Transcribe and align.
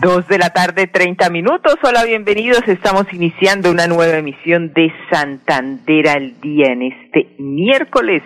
Dos 0.00 0.26
de 0.28 0.38
la 0.38 0.48
tarde, 0.48 0.86
treinta 0.86 1.28
minutos. 1.28 1.76
Hola, 1.82 2.04
bienvenidos. 2.04 2.66
Estamos 2.66 3.12
iniciando 3.12 3.70
una 3.70 3.86
nueva 3.86 4.16
emisión 4.16 4.72
de 4.72 4.90
Santander 5.10 6.08
al 6.08 6.40
día 6.40 6.72
en 6.72 6.82
este 6.84 7.34
miércoles 7.36 8.22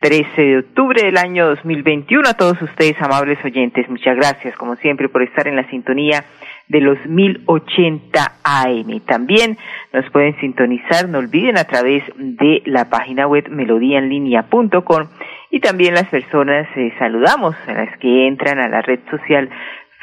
13 0.00 0.42
de 0.42 0.58
octubre 0.58 1.04
del 1.04 1.16
año 1.16 1.46
2021. 1.46 2.28
A 2.28 2.34
todos 2.34 2.60
ustedes, 2.60 3.00
amables 3.00 3.38
oyentes, 3.44 3.88
muchas 3.88 4.16
gracias, 4.16 4.56
como 4.56 4.74
siempre, 4.74 5.08
por 5.08 5.22
estar 5.22 5.46
en 5.46 5.54
la 5.54 5.70
sintonía 5.70 6.24
de 6.66 6.80
los 6.80 6.98
1080 7.06 8.38
AM. 8.42 9.00
También 9.06 9.56
nos 9.92 10.10
pueden 10.10 10.34
sintonizar, 10.40 11.08
no 11.08 11.18
olviden, 11.18 11.58
a 11.58 11.64
través 11.64 12.02
de 12.16 12.60
la 12.66 12.90
página 12.90 13.28
web 13.28 13.48
melodíaenlínea.com 13.50 15.08
y 15.50 15.60
también 15.60 15.94
las 15.94 16.08
personas 16.08 16.66
eh, 16.74 16.92
saludamos 16.98 17.54
a 17.68 17.74
las 17.74 17.96
que 17.98 18.26
entran 18.26 18.58
a 18.58 18.68
la 18.68 18.82
red 18.82 18.98
social 19.08 19.48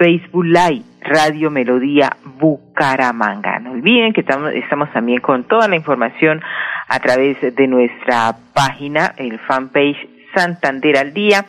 Facebook 0.01 0.45
Live, 0.45 0.81
Radio 1.01 1.51
Melodía 1.51 2.09
Bucaramanga. 2.39 3.59
No 3.59 3.73
olviden 3.73 4.13
que 4.13 4.21
estamos, 4.21 4.51
estamos 4.51 4.91
también 4.91 5.21
con 5.21 5.43
toda 5.43 5.67
la 5.67 5.75
información 5.75 6.41
a 6.87 6.99
través 6.99 7.39
de 7.39 7.67
nuestra 7.67 8.35
página, 8.51 9.13
el 9.17 9.37
fanpage 9.37 10.09
Santander 10.33 10.97
al 10.97 11.13
Día, 11.13 11.45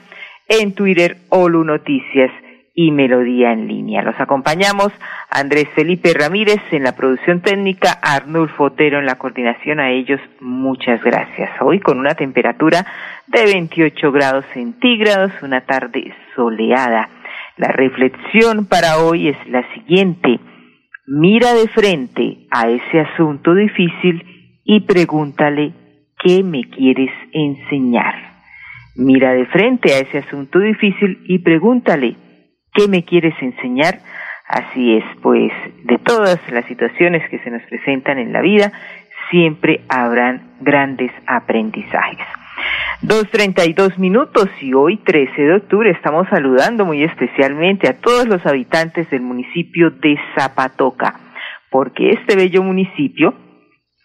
en 0.48 0.74
Twitter, 0.74 1.16
Olu 1.30 1.64
Noticias 1.64 2.30
y 2.74 2.90
Melodía 2.90 3.52
en 3.52 3.68
línea. 3.68 4.02
Los 4.02 4.20
acompañamos 4.20 4.92
Andrés 5.30 5.68
Felipe 5.74 6.12
Ramírez 6.12 6.60
en 6.72 6.82
la 6.82 6.94
producción 6.94 7.40
técnica, 7.40 7.92
Arnulfo 8.02 8.64
Otero 8.64 8.98
en 8.98 9.06
la 9.06 9.16
coordinación. 9.16 9.80
A 9.80 9.92
ellos 9.92 10.20
muchas 10.40 11.02
gracias. 11.02 11.50
Hoy 11.62 11.80
con 11.80 11.98
una 11.98 12.14
temperatura 12.14 12.84
de 13.28 13.46
28 13.46 14.12
grados 14.12 14.44
centígrados, 14.52 15.32
una 15.40 15.62
tarde 15.62 16.14
soleada. 16.36 17.08
La 17.56 17.68
reflexión 17.68 18.66
para 18.66 18.98
hoy 18.98 19.28
es 19.28 19.36
la 19.48 19.62
siguiente. 19.74 20.40
Mira 21.06 21.52
de 21.52 21.68
frente 21.68 22.46
a 22.50 22.68
ese 22.68 23.00
asunto 23.00 23.54
difícil 23.54 24.60
y 24.64 24.80
pregúntale 24.80 25.72
qué 26.18 26.42
me 26.42 26.64
quieres 26.70 27.10
enseñar. 27.32 28.14
Mira 28.96 29.32
de 29.34 29.46
frente 29.46 29.92
a 29.92 29.98
ese 29.98 30.18
asunto 30.18 30.58
difícil 30.60 31.24
y 31.26 31.40
pregúntale 31.40 32.16
qué 32.72 32.88
me 32.88 33.04
quieres 33.04 33.34
enseñar. 33.40 33.98
Así 34.48 34.96
es, 34.96 35.04
pues 35.22 35.52
de 35.84 35.98
todas 35.98 36.40
las 36.50 36.64
situaciones 36.66 37.28
que 37.30 37.38
se 37.40 37.50
nos 37.50 37.62
presentan 37.64 38.18
en 38.18 38.32
la 38.32 38.40
vida, 38.40 38.72
siempre 39.30 39.80
habrán 39.88 40.56
grandes 40.60 41.10
aprendizajes. 41.26 42.41
Dos 43.02 43.28
treinta 43.32 43.64
y 43.66 43.72
dos 43.72 43.98
minutos 43.98 44.48
y 44.60 44.74
hoy 44.74 44.98
13 44.98 45.42
de 45.42 45.54
octubre 45.54 45.90
estamos 45.90 46.28
saludando 46.28 46.84
muy 46.84 47.02
especialmente 47.02 47.88
a 47.88 47.98
todos 48.00 48.28
los 48.28 48.46
habitantes 48.46 49.10
del 49.10 49.22
municipio 49.22 49.90
de 49.90 50.16
Zapatoca, 50.36 51.18
porque 51.68 52.10
este 52.10 52.36
bello 52.36 52.62
municipio, 52.62 53.34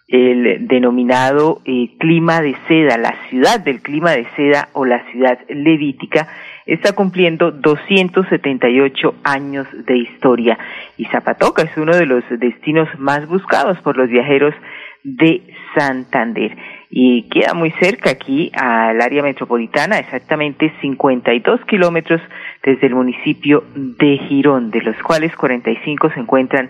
el 0.08 0.68
denominado 0.68 1.62
eh, 1.66 1.96
clima 2.00 2.42
de 2.42 2.56
seda, 2.68 2.98
la 2.98 3.14
ciudad 3.30 3.60
del 3.60 3.84
clima 3.84 4.14
de 4.14 4.26
seda 4.36 4.70
o 4.74 4.84
la 4.84 5.04
ciudad 5.12 5.38
levítica, 5.48 6.28
está 6.66 6.94
cumpliendo 6.94 7.52
278 7.52 9.14
años 9.24 9.68
de 9.86 9.96
historia. 9.96 10.58
Y 10.98 11.06
Zapatoca 11.06 11.62
es 11.62 11.78
uno 11.78 11.96
de 11.96 12.08
los 12.08 12.24
destinos 12.40 12.90
más 12.98 13.28
buscados 13.28 13.78
por 13.82 13.96
los 13.96 14.10
viajeros 14.10 14.56
de 15.04 15.44
Santander 15.78 16.58
y 16.90 17.24
queda 17.30 17.54
muy 17.54 17.72
cerca 17.72 18.12
aquí 18.12 18.52
al 18.54 19.02
área 19.02 19.22
metropolitana, 19.22 20.00
exactamente 20.00 20.72
52 20.82 21.62
kilómetros 21.66 22.22
desde 22.64 22.88
el 22.88 22.96
municipio 22.96 23.64
de 23.76 24.18
Girón, 24.28 24.72
de 24.72 24.82
los 24.82 24.96
cuales 25.04 25.36
45 25.36 26.12
se 26.12 26.20
encuentran 26.20 26.70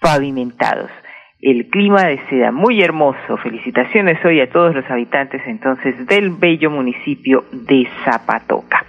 pavimentados. 0.00 0.90
El 1.40 1.68
clima 1.68 2.04
de 2.04 2.18
seda 2.28 2.50
muy 2.50 2.82
hermoso. 2.82 3.36
Felicitaciones 3.36 4.22
hoy 4.24 4.40
a 4.40 4.50
todos 4.50 4.74
los 4.74 4.84
habitantes 4.90 5.40
entonces 5.46 6.06
del 6.06 6.30
bello 6.30 6.70
municipio 6.70 7.44
de 7.52 7.88
Zapatoca. 8.04 8.84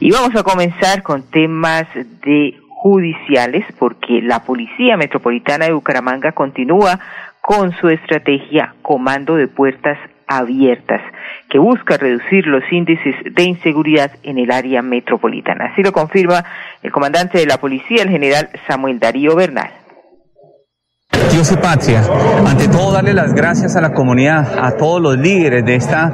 Y 0.00 0.10
vamos 0.10 0.34
a 0.34 0.42
comenzar 0.42 1.02
con 1.02 1.30
temas 1.30 1.86
de 1.94 2.56
judiciales 2.68 3.64
porque 3.78 4.20
la 4.22 4.42
Policía 4.42 4.96
Metropolitana 4.96 5.66
de 5.66 5.72
Bucaramanga 5.72 6.32
continúa 6.32 6.98
con 7.42 7.72
su 7.72 7.88
estrategia 7.88 8.74
Comando 8.82 9.34
de 9.34 9.48
Puertas 9.48 9.98
Abiertas, 10.28 11.02
que 11.50 11.58
busca 11.58 11.98
reducir 11.98 12.46
los 12.46 12.62
índices 12.72 13.16
de 13.34 13.42
inseguridad 13.42 14.12
en 14.22 14.38
el 14.38 14.52
área 14.52 14.80
metropolitana. 14.80 15.66
Así 15.66 15.82
lo 15.82 15.92
confirma 15.92 16.44
el 16.82 16.92
comandante 16.92 17.38
de 17.38 17.46
la 17.46 17.58
policía, 17.58 18.04
el 18.04 18.10
general 18.10 18.48
Samuel 18.66 19.00
Darío 19.00 19.34
Bernal. 19.34 19.81
Dios 21.32 21.50
y 21.50 21.56
patria. 21.56 22.02
Ante 22.46 22.68
todo, 22.68 22.92
darle 22.92 23.14
las 23.14 23.32
gracias 23.32 23.74
a 23.76 23.80
la 23.80 23.92
comunidad, 23.92 24.58
a 24.60 24.72
todos 24.72 25.00
los 25.00 25.16
líderes 25.16 25.64
de 25.64 25.76
esta 25.76 26.12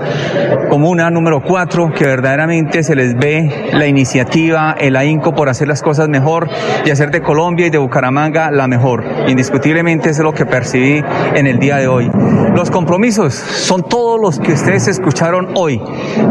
comuna 0.70 1.10
número 1.10 1.42
4, 1.42 1.92
que 1.92 2.04
verdaderamente 2.04 2.82
se 2.82 2.94
les 2.94 3.16
ve 3.16 3.70
la 3.72 3.86
iniciativa, 3.86 4.76
el 4.78 4.94
ahínco 4.96 5.34
por 5.34 5.48
hacer 5.48 5.66
las 5.66 5.82
cosas 5.82 6.08
mejor 6.08 6.48
y 6.84 6.90
hacer 6.90 7.10
de 7.10 7.20
Colombia 7.20 7.66
y 7.66 7.70
de 7.70 7.78
Bucaramanga 7.78 8.50
la 8.50 8.68
mejor. 8.68 9.04
Indiscutiblemente 9.26 10.10
eso 10.10 10.20
es 10.20 10.24
lo 10.24 10.32
que 10.32 10.46
percibí 10.46 11.02
en 11.34 11.46
el 11.46 11.58
día 11.58 11.76
de 11.76 11.88
hoy. 11.88 12.10
Los 12.54 12.70
compromisos 12.70 13.34
son 13.34 13.88
todos 13.88 14.20
los 14.20 14.38
que 14.38 14.52
ustedes 14.52 14.88
escucharon 14.88 15.48
hoy. 15.54 15.80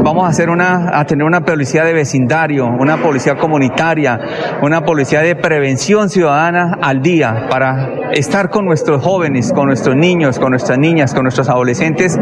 Vamos 0.03 0.25
a 0.25 0.29
hacer 0.29 0.49
una, 0.49 0.97
a 0.97 1.05
tener 1.05 1.25
una 1.25 1.41
policía 1.41 1.84
de 1.84 1.94
vecindario, 1.94 2.67
una 2.67 2.97
policía 2.97 3.35
comunitaria, 3.35 4.19
una 4.61 4.81
policía 4.81 5.22
de 5.22 5.35
prevención 5.35 6.09
ciudadana 6.09 6.78
al 6.81 7.01
día 7.01 7.47
para 7.49 8.11
estar 8.11 8.49
con 8.49 8.56
nuestros 8.66 9.03
jóvenes, 9.03 9.51
con 9.53 9.68
nuestros 9.68 9.95
niños, 9.95 10.40
con 10.40 10.51
nuestras 10.51 10.78
niñas, 10.78 11.13
con 11.13 11.23
nuestros 11.23 11.50
adolescentes, 11.50 12.18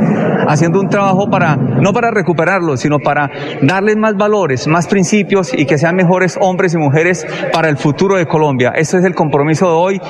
haciendo 0.48 0.80
un 0.80 0.90
trabajo 0.90 1.30
para, 1.30 1.56
no 1.56 1.94
para 1.94 2.12
recuperarlos, 2.12 2.80
sino 2.80 3.00
para 3.00 3.30
darles 3.62 3.98
más 3.98 4.16
valores, 4.16 4.68
más 4.68 4.88
principios 4.88 5.54
y 5.54 5.66
que 5.66 5.78
sean 5.78 5.96
mejores 5.96 6.38
hombres 6.40 6.74
y 6.74 6.78
mujeres 6.78 7.26
para 7.54 7.70
el 7.70 7.78
futuro 7.78 8.16
de 8.16 8.26
Colombia. 8.26 8.72
Ese 8.76 8.98
es 8.98 9.04
el 9.04 9.16
compromiso 9.16 9.68
de 9.68 9.74
hoy, 9.74 10.02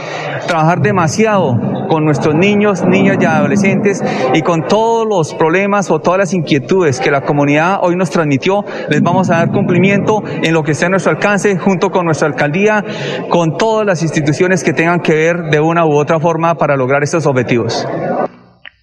trabajar 0.47 0.81
demasiado 0.81 1.58
con 1.88 2.06
nuestros 2.06 2.35
niños, 2.35 2.84
niñas 2.85 3.18
y 3.19 3.25
adolescentes 3.25 4.03
y 4.34 4.41
con 4.41 4.68
todos 4.68 5.08
los 5.08 5.34
problemas 5.34 5.91
o 5.91 6.00
todas 6.00 6.19
las 6.19 6.34
inquietudes 6.34 7.00
que 7.00 7.12
la 7.12 7.22
comunidad 7.22 7.80
hoy 7.81 7.96
nos 7.96 8.09
transmitió, 8.09 8.66
les 8.90 9.02
vamos 9.02 9.30
a 9.30 9.38
dar 9.38 9.52
cumplimiento 9.52 10.24
en 10.25 10.53
lo 10.53 10.64
que 10.64 10.72
esté 10.72 10.85
a 10.85 10.90
nuestro 10.90 11.12
alcance 11.12 11.58
junto 11.58 11.90
con 11.91 12.06
nuestra 12.06 12.28
alcaldía, 12.28 12.84
con 13.30 13.58
todas 13.58 13.85
las 13.85 14.02
instituciones 14.02 14.64
que 14.64 14.74
tengan 14.74 15.00
que 15.00 15.14
ver 15.14 15.44
de 15.52 15.59
una 15.59 15.85
u 15.85 15.94
otra 15.94 16.15
forma 16.20 16.56
para 16.56 16.76
lograr 16.76 17.03
estos 17.03 17.26
objetivos. 17.26 17.88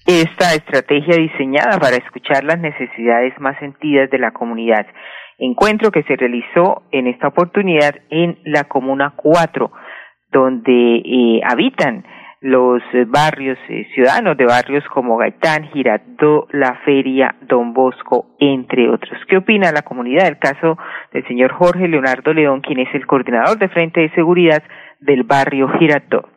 Esta 0.06 0.54
estrategia 0.54 1.16
diseñada 1.16 1.78
para 1.78 1.96
escuchar 1.96 2.42
las 2.44 2.58
necesidades 2.58 3.38
más 3.38 3.58
sentidas 3.58 4.10
de 4.10 4.18
la 4.18 4.32
comunidad. 4.32 4.86
Encuentro 5.38 5.90
que 5.90 6.02
se 6.02 6.16
realizó 6.16 6.82
en 6.90 7.06
esta 7.06 7.28
oportunidad 7.28 7.94
en 8.10 8.38
la 8.44 8.64
Comuna 8.64 9.14
4, 9.16 9.70
donde 10.30 10.96
eh, 10.96 11.40
habitan 11.44 12.04
los 12.42 12.82
eh, 12.92 13.04
barrios 13.06 13.56
eh, 13.68 13.86
ciudadanos 13.94 14.36
de 14.36 14.44
barrios 14.44 14.84
como 14.92 15.16
Gaitán, 15.16 15.70
Girardó, 15.72 16.48
La 16.50 16.74
Feria, 16.84 17.36
Don 17.40 17.72
Bosco, 17.72 18.34
entre 18.40 18.90
otros. 18.90 19.18
¿Qué 19.28 19.36
opina 19.36 19.70
la 19.70 19.82
comunidad 19.82 20.24
del 20.24 20.38
caso 20.38 20.76
del 21.12 21.26
señor 21.28 21.52
Jorge 21.52 21.86
Leonardo 21.86 22.34
León, 22.34 22.60
quien 22.60 22.80
es 22.80 22.92
el 22.94 23.06
coordinador 23.06 23.58
de 23.58 23.68
Frente 23.68 24.00
de 24.00 24.10
Seguridad 24.10 24.62
del 24.98 25.22
barrio 25.22 25.68
Girardó? 25.78 26.28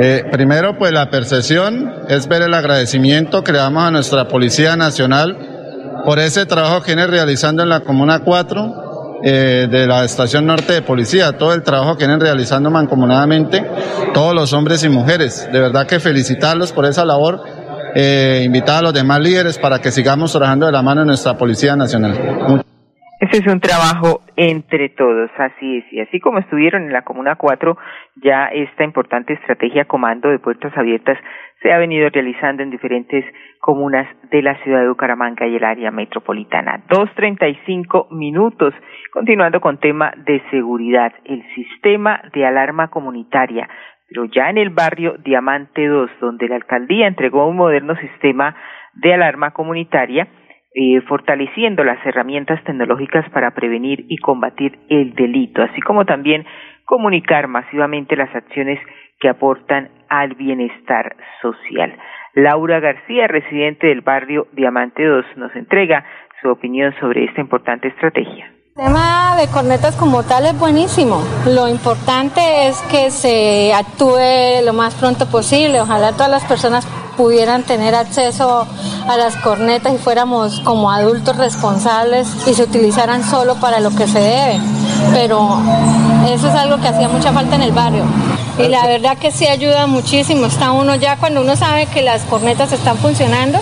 Eh, 0.00 0.24
primero, 0.30 0.76
pues 0.78 0.92
la 0.92 1.10
percepción 1.10 1.92
es 2.08 2.28
ver 2.28 2.42
el 2.42 2.54
agradecimiento 2.54 3.42
que 3.42 3.52
le 3.52 3.58
damos 3.58 3.84
a 3.84 3.90
nuestra 3.90 4.28
Policía 4.28 4.76
Nacional 4.76 5.36
por 6.04 6.18
ese 6.18 6.46
trabajo 6.46 6.82
que 6.82 6.94
viene 6.94 7.06
realizando 7.06 7.62
en 7.62 7.68
la 7.68 7.80
Comuna 7.80 8.20
4 8.24 9.20
eh, 9.24 9.68
de 9.70 9.86
la 9.86 10.04
Estación 10.04 10.46
Norte 10.46 10.72
de 10.72 10.82
Policía, 10.82 11.38
todo 11.38 11.54
el 11.54 11.62
trabajo 11.62 11.96
que 11.96 12.06
vienen 12.06 12.20
realizando 12.20 12.70
mancomunadamente 12.70 13.64
todos 14.12 14.34
los 14.34 14.52
hombres 14.52 14.82
y 14.82 14.88
mujeres. 14.88 15.48
De 15.52 15.60
verdad 15.60 15.86
que 15.86 16.00
felicitarlos 16.00 16.72
por 16.72 16.86
esa 16.86 17.04
labor, 17.04 17.40
eh, 17.94 18.42
invitar 18.44 18.78
a 18.78 18.82
los 18.82 18.94
demás 18.94 19.20
líderes 19.20 19.58
para 19.58 19.78
que 19.78 19.92
sigamos 19.92 20.32
trabajando 20.32 20.66
de 20.66 20.72
la 20.72 20.82
mano 20.82 21.02
en 21.02 21.06
nuestra 21.06 21.36
Policía 21.36 21.76
Nacional. 21.76 22.64
Ese 23.22 23.38
es 23.38 23.46
un 23.46 23.60
trabajo 23.60 24.22
entre 24.34 24.88
todos, 24.88 25.30
así 25.38 25.76
es. 25.76 25.92
Y 25.92 26.00
así 26.00 26.18
como 26.18 26.40
estuvieron 26.40 26.82
en 26.82 26.92
la 26.92 27.02
Comuna 27.02 27.36
4, 27.36 27.78
ya 28.16 28.46
esta 28.46 28.82
importante 28.82 29.34
estrategia 29.34 29.84
comando 29.84 30.28
de 30.28 30.40
puertas 30.40 30.76
abiertas 30.76 31.16
se 31.62 31.72
ha 31.72 31.78
venido 31.78 32.08
realizando 32.10 32.64
en 32.64 32.70
diferentes 32.70 33.24
comunas 33.60 34.08
de 34.32 34.42
la 34.42 34.56
ciudad 34.64 34.80
de 34.80 34.88
Bucaramanga 34.88 35.46
y 35.46 35.54
el 35.54 35.62
área 35.62 35.92
metropolitana. 35.92 36.82
Dos 36.88 37.14
treinta 37.14 37.46
y 37.46 37.54
cinco 37.64 38.08
minutos. 38.10 38.74
Continuando 39.12 39.60
con 39.60 39.78
tema 39.78 40.12
de 40.16 40.42
seguridad, 40.50 41.12
el 41.24 41.44
sistema 41.54 42.22
de 42.34 42.44
alarma 42.44 42.88
comunitaria, 42.88 43.68
pero 44.08 44.24
ya 44.24 44.50
en 44.50 44.58
el 44.58 44.70
barrio 44.70 45.14
Diamante 45.18 45.86
2, 45.86 46.10
donde 46.20 46.48
la 46.48 46.56
alcaldía 46.56 47.06
entregó 47.06 47.46
un 47.46 47.54
moderno 47.54 47.94
sistema 47.94 48.56
de 48.94 49.14
alarma 49.14 49.52
comunitaria, 49.52 50.26
eh, 50.74 51.00
fortaleciendo 51.02 51.84
las 51.84 52.04
herramientas 52.06 52.62
tecnológicas 52.64 53.28
para 53.30 53.50
prevenir 53.52 54.06
y 54.08 54.16
combatir 54.18 54.78
el 54.88 55.14
delito, 55.14 55.62
así 55.62 55.80
como 55.80 56.04
también 56.04 56.46
comunicar 56.84 57.46
masivamente 57.46 58.16
las 58.16 58.34
acciones 58.34 58.78
que 59.20 59.28
aportan 59.28 59.90
al 60.08 60.34
bienestar 60.34 61.16
social. 61.40 61.94
Laura 62.34 62.80
García, 62.80 63.26
residente 63.26 63.88
del 63.88 64.00
barrio 64.00 64.46
Diamante 64.52 65.04
2, 65.04 65.24
nos 65.36 65.54
entrega 65.54 66.04
su 66.40 66.48
opinión 66.48 66.94
sobre 66.98 67.24
esta 67.24 67.40
importante 67.40 67.88
estrategia. 67.88 68.50
El 68.74 68.86
tema 68.86 69.36
de 69.38 69.48
cornetas 69.52 69.94
como 69.96 70.22
tal 70.22 70.46
es 70.46 70.58
buenísimo. 70.58 71.22
Lo 71.46 71.68
importante 71.68 72.40
es 72.68 72.80
que 72.90 73.10
se 73.10 73.74
actúe 73.74 74.64
lo 74.64 74.72
más 74.72 74.94
pronto 74.94 75.26
posible. 75.30 75.82
Ojalá 75.82 76.12
todas 76.12 76.30
las 76.30 76.44
personas 76.46 76.86
pudieran 77.16 77.62
tener 77.62 77.94
acceso 77.94 78.66
a 79.08 79.16
las 79.16 79.36
cornetas 79.36 79.94
y 79.94 79.98
fuéramos 79.98 80.60
como 80.60 80.90
adultos 80.90 81.36
responsables 81.36 82.28
y 82.46 82.54
se 82.54 82.62
utilizaran 82.62 83.28
solo 83.28 83.56
para 83.56 83.80
lo 83.80 83.90
que 83.90 84.06
se 84.06 84.20
debe. 84.20 84.60
Pero 85.12 85.60
eso 86.28 86.48
es 86.48 86.54
algo 86.54 86.80
que 86.80 86.88
hacía 86.88 87.08
mucha 87.08 87.32
falta 87.32 87.56
en 87.56 87.62
el 87.62 87.72
barrio. 87.72 88.04
Y 88.58 88.68
la 88.68 88.86
verdad 88.86 89.16
que 89.16 89.30
sí 89.30 89.46
ayuda 89.46 89.86
muchísimo. 89.86 90.46
Está 90.46 90.72
uno 90.72 90.94
ya 90.94 91.16
cuando 91.16 91.40
uno 91.40 91.56
sabe 91.56 91.86
que 91.86 92.02
las 92.02 92.22
cornetas 92.22 92.72
están 92.72 92.96
funcionando, 92.98 93.58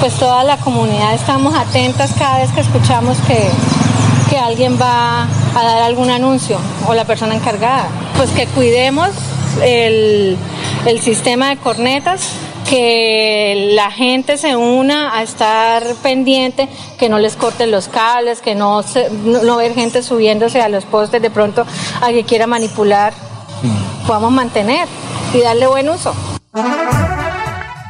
pues 0.00 0.14
toda 0.14 0.44
la 0.44 0.56
comunidad 0.56 1.14
estamos 1.14 1.54
atentas 1.54 2.12
cada 2.18 2.38
vez 2.38 2.50
que 2.52 2.60
escuchamos 2.60 3.18
que, 3.26 3.50
que 4.30 4.38
alguien 4.38 4.78
va 4.80 5.22
a 5.54 5.64
dar 5.64 5.82
algún 5.82 6.10
anuncio 6.10 6.58
o 6.88 6.94
la 6.94 7.04
persona 7.04 7.34
encargada. 7.34 7.86
Pues 8.16 8.30
que 8.30 8.46
cuidemos 8.46 9.10
el, 9.62 10.36
el 10.86 11.00
sistema 11.00 11.50
de 11.50 11.56
cornetas 11.58 12.30
que 12.70 13.72
la 13.74 13.90
gente 13.90 14.36
se 14.36 14.54
una 14.54 15.18
a 15.18 15.22
estar 15.22 15.82
pendiente, 16.04 16.68
que 16.98 17.08
no 17.08 17.18
les 17.18 17.36
corten 17.36 17.72
los 17.72 17.88
cables, 17.88 18.40
que 18.40 18.54
no, 18.54 18.82
se, 18.82 19.08
no, 19.44 19.56
ver 19.56 19.72
gente 19.72 20.02
subiéndose 20.02 20.60
a 20.62 20.68
los 20.68 20.86
postes 20.86 21.20
de 21.20 21.30
pronto 21.30 21.62
a 21.62 22.12
que 22.12 22.24
quiera 22.24 22.46
manipular, 22.46 23.12
podamos 24.06 24.30
mantener 24.30 24.86
y 25.34 25.42
darle 25.42 25.66
buen 25.66 25.88
uso. 25.88 26.12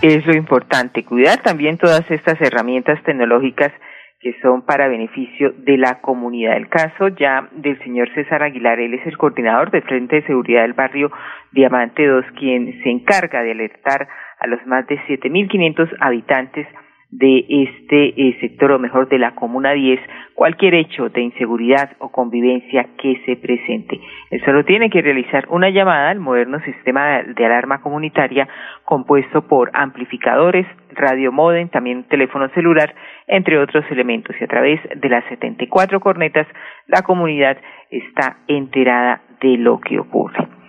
Es 0.00 0.24
lo 0.24 0.34
importante, 0.34 1.04
cuidar 1.04 1.42
también 1.42 1.76
todas 1.76 2.10
estas 2.10 2.40
herramientas 2.40 3.02
tecnológicas 3.04 3.72
que 4.18 4.34
son 4.42 4.62
para 4.62 4.88
beneficio 4.88 5.52
de 5.56 5.78
la 5.78 6.00
comunidad. 6.00 6.56
El 6.56 6.68
caso 6.68 7.08
ya 7.08 7.48
del 7.52 7.78
señor 7.82 8.12
César 8.14 8.42
Aguilar, 8.42 8.78
él 8.78 8.94
es 8.94 9.06
el 9.06 9.16
coordinador 9.16 9.70
del 9.70 9.82
Frente 9.82 10.16
de 10.16 10.26
Seguridad 10.26 10.62
del 10.62 10.74
barrio 10.74 11.10
Diamante 11.52 12.06
2, 12.06 12.24
quien 12.38 12.82
se 12.82 12.90
encarga 12.90 13.42
de 13.42 13.52
alertar 13.52 14.08
a 14.40 14.46
los 14.46 14.64
más 14.66 14.86
de 14.86 14.98
7.500 15.06 15.88
habitantes 16.00 16.66
de 17.10 17.44
este 17.48 18.28
eh, 18.28 18.36
sector, 18.40 18.70
o 18.70 18.78
mejor 18.78 19.08
de 19.08 19.18
la 19.18 19.34
Comuna 19.34 19.72
10, 19.72 20.00
cualquier 20.34 20.74
hecho 20.74 21.08
de 21.08 21.22
inseguridad 21.22 21.90
o 21.98 22.10
convivencia 22.10 22.86
que 22.96 23.20
se 23.26 23.36
presente. 23.36 24.00
Él 24.30 24.40
solo 24.44 24.64
tiene 24.64 24.90
que 24.90 25.02
realizar 25.02 25.46
una 25.48 25.70
llamada 25.70 26.10
al 26.10 26.20
moderno 26.20 26.60
sistema 26.60 27.22
de 27.22 27.44
alarma 27.44 27.80
comunitaria 27.80 28.48
compuesto 28.84 29.46
por 29.48 29.70
amplificadores, 29.74 30.66
radio 30.92 31.32
modem, 31.32 31.68
también 31.68 32.04
teléfono 32.04 32.48
celular, 32.50 32.94
entre 33.26 33.58
otros 33.58 33.84
elementos. 33.90 34.36
Y 34.40 34.44
a 34.44 34.48
través 34.48 34.80
de 34.94 35.08
las 35.08 35.24
74 35.24 35.98
cornetas, 35.98 36.46
la 36.86 37.02
comunidad 37.02 37.58
está 37.90 38.36
enterada 38.46 39.20
de 39.40 39.56
lo 39.56 39.80
que 39.80 39.98
ocurre. 39.98 40.59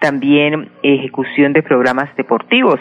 también 0.00 0.70
ejecución 0.82 1.52
de 1.52 1.62
programas 1.62 2.08
deportivos, 2.16 2.80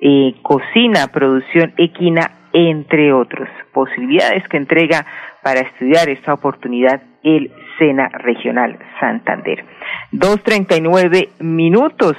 eh, 0.00 0.34
cocina, 0.42 1.06
producción 1.12 1.72
equina, 1.76 2.48
entre 2.52 3.12
otros. 3.12 3.48
Posibilidades 3.72 4.42
que 4.48 4.56
entrega 4.56 5.06
para 5.42 5.60
estudiar 5.60 6.08
esta 6.08 6.32
oportunidad 6.32 7.00
el 7.22 7.50
SENA 7.78 8.08
Regional 8.08 8.78
Santander. 9.00 9.64
Dos 10.10 10.42
treinta 10.42 10.76
y 10.76 10.80
nueve 10.80 11.28
minutos 11.40 12.16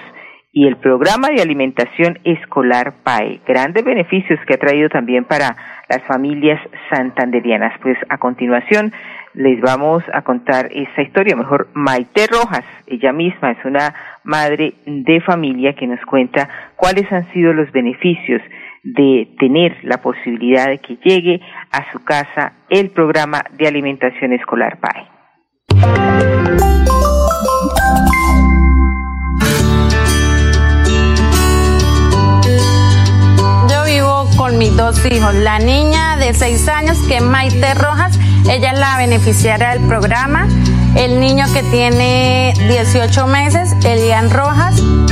y 0.52 0.68
el 0.68 0.78
programa 0.78 1.30
de 1.30 1.42
alimentación 1.42 2.20
escolar 2.24 2.94
PAE. 3.04 3.42
Grandes 3.46 3.84
beneficios 3.84 4.40
que 4.46 4.54
ha 4.54 4.58
traído 4.58 4.88
también 4.90 5.26
para 5.26 5.56
las 5.90 6.04
familias 6.04 6.62
santanderianas. 6.90 7.74
Pues 7.82 7.98
a 8.10 8.18
continuación 8.18 8.94
les 9.34 9.60
vamos 9.62 10.04
a 10.14 10.22
contar 10.22 10.70
esta 10.72 11.02
historia, 11.02 11.36
mejor 11.36 11.68
Maite 11.74 12.28
Rojas, 12.28 12.64
ella 12.86 13.12
misma 13.12 13.52
es 13.52 13.66
una 13.66 13.96
madre 14.24 14.76
de 14.86 15.22
familia 15.22 15.74
que 15.74 15.88
nos 15.88 16.00
cuenta 16.02 16.48
cuáles 16.76 17.12
han 17.12 17.26
sido 17.34 17.52
los 17.52 17.72
beneficios 17.72 18.44
de 18.84 19.34
tener 19.40 19.78
la 19.84 20.02
posibilidad 20.02 20.68
de 20.68 20.80
que 20.80 20.98
llegue 21.04 21.40
a 21.72 21.90
su 21.92 22.00
casa 22.04 22.54
el 22.70 22.90
programa 22.90 23.44
de 23.58 23.68
alimentación 23.68 24.34
escolar 24.34 24.80
PAE. 24.80 25.08
Yo 33.70 33.86
vivo 33.86 34.26
con 34.38 34.58
mis 34.58 34.76
dos 34.76 35.06
hijos, 35.06 35.34
la 35.36 35.60
niña 35.60 36.18
de 36.18 36.34
6 36.34 36.68
años 36.68 36.98
que 37.08 37.18
es 37.18 37.24
Maite 37.24 37.74
Rojas, 37.76 38.20
ella 38.50 38.72
es 38.72 38.80
la 38.80 38.98
beneficiaria 38.98 39.70
del 39.70 39.88
programa, 39.88 40.46
el 40.98 41.22
niño 41.22 41.46
que 41.54 41.64
tiene 41.72 42.54
18 42.68 43.28
meses, 43.28 43.74
Elian 43.86 44.30
Rojas. 44.30 45.03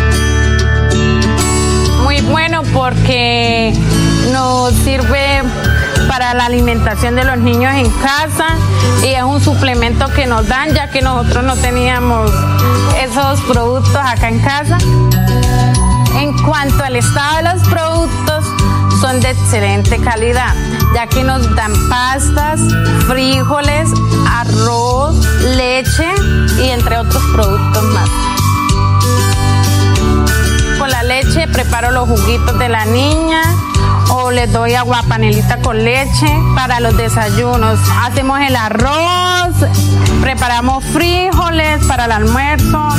Porque 2.73 3.73
nos 4.31 4.73
sirve 4.73 5.43
para 6.07 6.33
la 6.33 6.45
alimentación 6.45 7.15
de 7.15 7.23
los 7.23 7.37
niños 7.37 7.73
en 7.73 7.89
casa 7.89 8.55
y 9.03 9.07
es 9.07 9.23
un 9.23 9.41
suplemento 9.41 10.07
que 10.09 10.25
nos 10.25 10.47
dan 10.47 10.73
ya 10.73 10.89
que 10.89 11.01
nosotros 11.01 11.43
no 11.43 11.55
teníamos 11.55 12.31
esos 13.01 13.39
productos 13.41 13.95
acá 13.95 14.29
en 14.29 14.39
casa. 14.39 14.77
En 16.19 16.33
cuanto 16.43 16.83
al 16.83 16.95
estado 16.95 17.37
de 17.37 17.43
los 17.43 17.67
productos, 17.67 18.45
son 19.01 19.19
de 19.19 19.31
excelente 19.31 19.97
calidad, 19.99 20.53
ya 20.93 21.07
que 21.07 21.23
nos 21.23 21.55
dan 21.55 21.73
pastas, 21.89 22.59
frijoles, 23.07 23.89
arroz, 24.29 25.15
leche 25.55 26.07
y 26.61 26.69
entre 26.69 26.99
otros 26.99 27.23
productos 27.33 27.83
más. 27.85 28.40
La 30.91 31.03
leche 31.03 31.47
preparo 31.47 31.91
los 31.91 32.07
juguitos 32.07 32.59
de 32.59 32.67
la 32.69 32.85
niña, 32.85 33.41
o 34.09 34.29
les 34.29 34.51
doy 34.51 34.75
agua 34.75 35.03
panelita 35.07 35.57
con 35.61 35.83
leche 35.83 36.27
para 36.53 36.79
los 36.79 36.95
desayunos. 36.97 37.79
Hacemos 38.03 38.39
el 38.41 38.55
arroz, 38.55 39.55
preparamos 40.19 40.83
frijoles 40.83 41.83
para 41.85 42.05
el 42.05 42.11
almuerzo, 42.11 42.89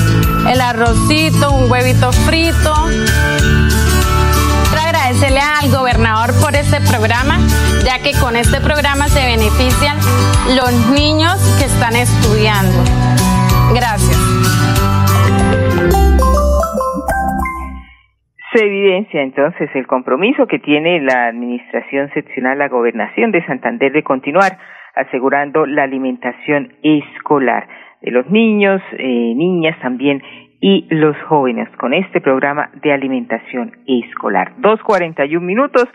el 0.48 0.60
arrocito, 0.60 1.52
un 1.52 1.70
huevito 1.70 2.12
frito. 2.12 2.74
Quiero 4.70 4.82
agradecerle 4.82 5.40
al 5.40 5.70
gobernador 5.70 6.32
por 6.40 6.56
este 6.56 6.80
programa, 6.80 7.38
ya 7.84 7.98
que 7.98 8.12
con 8.14 8.36
este 8.36 8.60
programa 8.60 9.08
se 9.08 9.24
benefician 9.24 9.98
los 10.56 10.72
niños 10.90 11.38
que 11.58 11.66
están 11.66 11.94
estudiando. 11.94 12.82
Gracias. 13.74 14.16
Se 18.52 18.66
evidencia 18.66 19.22
entonces 19.22 19.70
el 19.74 19.86
compromiso 19.86 20.46
que 20.46 20.58
tiene 20.58 21.00
la 21.00 21.28
Administración 21.28 22.10
Seccional, 22.12 22.58
la 22.58 22.68
Gobernación 22.68 23.32
de 23.32 23.44
Santander 23.46 23.92
de 23.92 24.02
continuar 24.02 24.58
asegurando 24.94 25.64
la 25.64 25.84
alimentación 25.84 26.74
escolar 26.82 27.66
de 28.02 28.10
los 28.10 28.28
niños, 28.30 28.82
eh, 28.98 29.32
niñas 29.34 29.78
también 29.80 30.22
y 30.60 30.86
los 30.90 31.16
jóvenes 31.28 31.68
con 31.78 31.94
este 31.94 32.20
programa 32.20 32.70
de 32.82 32.92
alimentación 32.92 33.72
escolar. 33.86 34.52
Dos 34.58 34.82
cuarenta 34.82 35.24
y 35.24 35.36
un 35.36 35.46
minutos. 35.46 35.88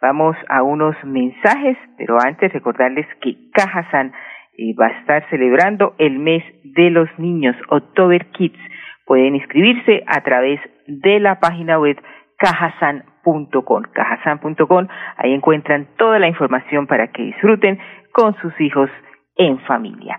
Vamos 0.00 0.36
a 0.48 0.62
unos 0.62 0.94
mensajes, 1.04 1.76
pero 1.98 2.18
antes 2.20 2.52
recordarles 2.52 3.06
que 3.22 3.50
Cajasan 3.52 4.12
eh, 4.56 4.72
va 4.80 4.86
a 4.86 5.00
estar 5.00 5.28
celebrando 5.30 5.94
el 5.98 6.20
mes 6.20 6.44
de 6.62 6.90
los 6.90 7.08
niños, 7.18 7.56
October 7.70 8.26
Kids. 8.26 8.60
Pueden 9.06 9.34
inscribirse 9.34 10.02
a 10.06 10.22
través 10.22 10.60
de 10.86 11.20
la 11.20 11.40
página 11.40 11.78
web 11.78 11.96
cajasan.com. 12.38 13.82
Cajasan.com, 13.92 14.88
ahí 15.16 15.32
encuentran 15.32 15.88
toda 15.96 16.18
la 16.18 16.28
información 16.28 16.86
para 16.86 17.08
que 17.08 17.22
disfruten 17.22 17.78
con 18.12 18.36
sus 18.40 18.52
hijos 18.60 18.90
en 19.36 19.58
familia. 19.60 20.18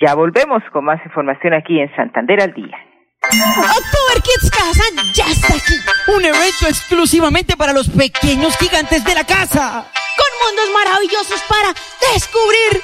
Ya 0.00 0.14
volvemos 0.14 0.62
con 0.72 0.84
más 0.84 1.04
información 1.04 1.54
aquí 1.54 1.80
en 1.80 1.94
Santander 1.96 2.40
al 2.40 2.54
día. 2.54 2.76
October 3.22 4.22
Kids 4.22 4.50
Cajasan 4.50 5.12
ya 5.12 5.26
está 5.26 5.54
aquí. 5.54 5.74
Un 6.16 6.24
evento 6.24 6.66
exclusivamente 6.68 7.56
para 7.56 7.72
los 7.72 7.88
pequeños 7.88 8.56
gigantes 8.58 9.04
de 9.04 9.14
la 9.14 9.24
casa. 9.24 9.84
Con 10.16 10.30
mundos 10.46 10.70
maravillosos 10.72 11.42
para 11.48 11.74
descubrir, 12.14 12.82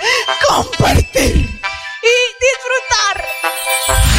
compartir 0.48 1.36
y 2.02 2.16
disfrutar. 2.44 4.13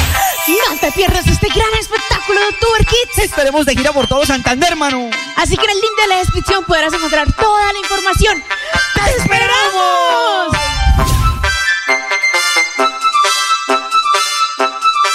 No 0.47 0.77
te 0.79 0.91
pierdas 0.91 1.25
este 1.27 1.47
gran 1.47 1.73
espectáculo 1.79 2.39
de 2.39 2.45
October 2.47 2.85
Kids. 2.85 3.25
Estaremos 3.25 3.65
de 3.65 3.75
gira 3.75 3.91
por 3.91 4.07
todo 4.07 4.25
Santander, 4.25 4.71
hermano. 4.71 5.09
Así 5.35 5.57
que 5.57 5.63
en 5.65 5.71
el 5.71 5.81
link 5.81 6.01
de 6.01 6.07
la 6.07 6.17
descripción 6.17 6.63
podrás 6.65 6.93
encontrar 6.93 7.31
toda 7.33 7.73
la 7.73 7.79
información. 7.79 8.43
¡Te 8.93 9.21
esperamos! 9.21 10.55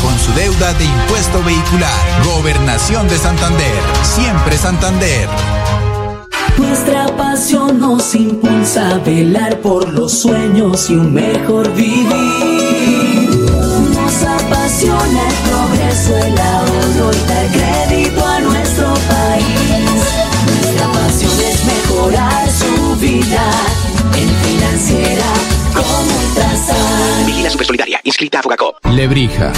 con 0.00 0.16
su 0.18 0.32
deuda 0.34 0.72
de 0.74 0.84
impuesto 0.84 1.42
vehicular. 1.42 1.90
Gobernación 2.24 3.08
de 3.08 3.18
Santander. 3.18 3.82
Siempre 4.02 4.56
Santander. 4.56 5.28
Nuestra 6.56 7.06
pasión 7.16 7.80
nos 7.80 8.14
impulsa 8.14 8.90
a 8.90 8.98
velar 8.98 9.58
por 9.60 9.92
los 9.92 10.12
sueños 10.12 10.88
y 10.88 10.94
un 10.94 11.12
mejor 11.12 11.72
vivir. 11.74 12.06
Nos 13.94 14.22
apasiona 14.22 15.28
el 15.28 15.34
progreso, 15.50 16.16
el 16.16 16.38
ahorro 16.38 17.10
y 17.12 17.16
Lebrija. 28.96 29.52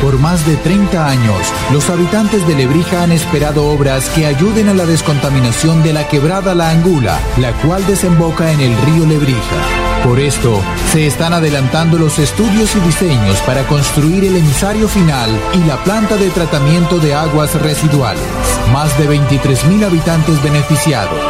Por 0.00 0.18
más 0.18 0.44
de 0.44 0.56
30 0.56 1.06
años, 1.06 1.52
los 1.72 1.88
habitantes 1.88 2.44
de 2.48 2.56
Lebrija 2.56 3.04
han 3.04 3.12
esperado 3.12 3.68
obras 3.68 4.08
que 4.10 4.26
ayuden 4.26 4.68
a 4.68 4.74
la 4.74 4.84
descontaminación 4.84 5.84
de 5.84 5.92
la 5.92 6.08
quebrada 6.08 6.52
La 6.52 6.70
Angula, 6.70 7.20
la 7.38 7.52
cual 7.52 7.86
desemboca 7.86 8.50
en 8.50 8.58
el 8.58 8.76
río 8.82 9.06
Lebrija. 9.06 10.02
Por 10.02 10.18
esto, 10.18 10.60
se 10.90 11.06
están 11.06 11.32
adelantando 11.32 11.98
los 11.98 12.18
estudios 12.18 12.74
y 12.74 12.80
diseños 12.80 13.40
para 13.42 13.62
construir 13.68 14.24
el 14.24 14.36
emisario 14.36 14.88
final 14.88 15.30
y 15.54 15.64
la 15.68 15.76
planta 15.84 16.16
de 16.16 16.30
tratamiento 16.30 16.98
de 16.98 17.14
aguas 17.14 17.54
residuales. 17.62 18.51
Más 18.72 18.98
de 18.98 19.04
23.000 19.04 19.84
habitantes 19.84 20.42
beneficiados, 20.42 21.20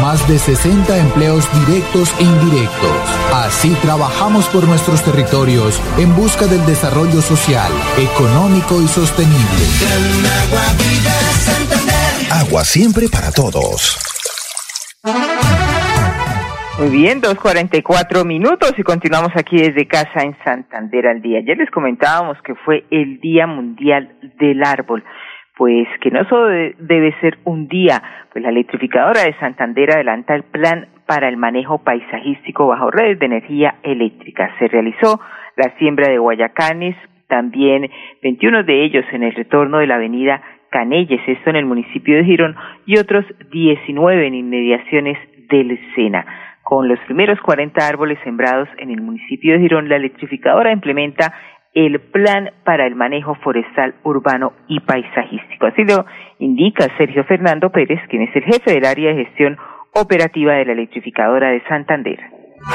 más 0.00 0.26
de 0.28 0.38
60 0.38 0.96
empleos 0.98 1.48
directos 1.66 2.14
e 2.20 2.22
indirectos. 2.22 2.96
Así 3.34 3.74
trabajamos 3.82 4.48
por 4.48 4.68
nuestros 4.68 5.02
territorios 5.02 5.82
en 5.98 6.14
busca 6.14 6.46
del 6.46 6.64
desarrollo 6.64 7.20
social, 7.20 7.72
económico 7.98 8.80
y 8.80 8.86
sostenible. 8.86 9.66
Agua 12.30 12.64
siempre 12.64 13.08
para 13.08 13.32
todos. 13.32 13.98
Muy 16.78 16.88
bien, 16.88 17.20
dos 17.20 17.34
cuarenta 17.34 17.76
y 17.76 17.82
cuatro 17.82 18.24
minutos 18.24 18.72
y 18.78 18.82
continuamos 18.82 19.30
aquí 19.36 19.56
desde 19.56 19.86
casa 19.86 20.22
en 20.22 20.36
Santander 20.44 21.06
al 21.06 21.20
día. 21.20 21.40
Ayer 21.40 21.56
les 21.56 21.70
comentábamos 21.70 22.38
que 22.44 22.54
fue 22.54 22.84
el 22.90 23.20
Día 23.20 23.46
Mundial 23.46 24.16
del 24.40 24.64
Árbol, 24.64 25.04
pues 25.62 25.86
que 26.00 26.10
no 26.10 26.24
solo 26.24 26.48
de- 26.48 26.74
debe 26.80 27.14
ser 27.20 27.38
un 27.44 27.68
día, 27.68 28.02
pues 28.32 28.42
la 28.42 28.50
electrificadora 28.50 29.22
de 29.22 29.32
Santander 29.34 29.92
adelanta 29.92 30.34
el 30.34 30.42
plan 30.42 30.88
para 31.06 31.28
el 31.28 31.36
manejo 31.36 31.84
paisajístico 31.84 32.66
bajo 32.66 32.90
redes 32.90 33.20
de 33.20 33.26
energía 33.26 33.76
eléctrica. 33.84 34.50
Se 34.58 34.66
realizó 34.66 35.20
la 35.56 35.70
siembra 35.78 36.08
de 36.08 36.18
guayacanes, 36.18 36.96
también 37.28 37.88
21 38.24 38.64
de 38.64 38.82
ellos 38.82 39.04
en 39.12 39.22
el 39.22 39.34
retorno 39.36 39.78
de 39.78 39.86
la 39.86 39.94
avenida 39.94 40.42
Canelles, 40.70 41.20
esto 41.28 41.50
en 41.50 41.54
el 41.54 41.64
municipio 41.66 42.16
de 42.16 42.24
Girón, 42.24 42.56
y 42.84 42.98
otros 42.98 43.24
19 43.52 44.26
en 44.26 44.34
inmediaciones 44.34 45.16
del 45.48 45.78
Sena. 45.94 46.26
Con 46.64 46.88
los 46.88 46.98
primeros 47.00 47.40
40 47.40 47.86
árboles 47.86 48.18
sembrados 48.24 48.68
en 48.78 48.90
el 48.90 49.00
municipio 49.00 49.52
de 49.52 49.60
Girón, 49.60 49.88
la 49.88 49.94
electrificadora 49.96 50.72
implementa 50.72 51.32
el 51.74 52.00
plan 52.00 52.50
para 52.64 52.86
el 52.86 52.94
manejo 52.94 53.34
forestal 53.36 53.94
urbano 54.04 54.52
y 54.68 54.80
paisajístico. 54.80 55.66
Así 55.66 55.84
lo 55.84 56.04
indica 56.38 56.86
Sergio 56.98 57.24
Fernando 57.24 57.70
Pérez, 57.70 58.00
quien 58.08 58.22
es 58.22 58.36
el 58.36 58.42
jefe 58.42 58.72
del 58.72 58.84
área 58.84 59.14
de 59.14 59.24
gestión 59.24 59.56
operativa 59.94 60.54
de 60.54 60.66
la 60.66 60.72
electrificadora 60.72 61.50
de 61.50 61.62
Santander. 61.68 62.18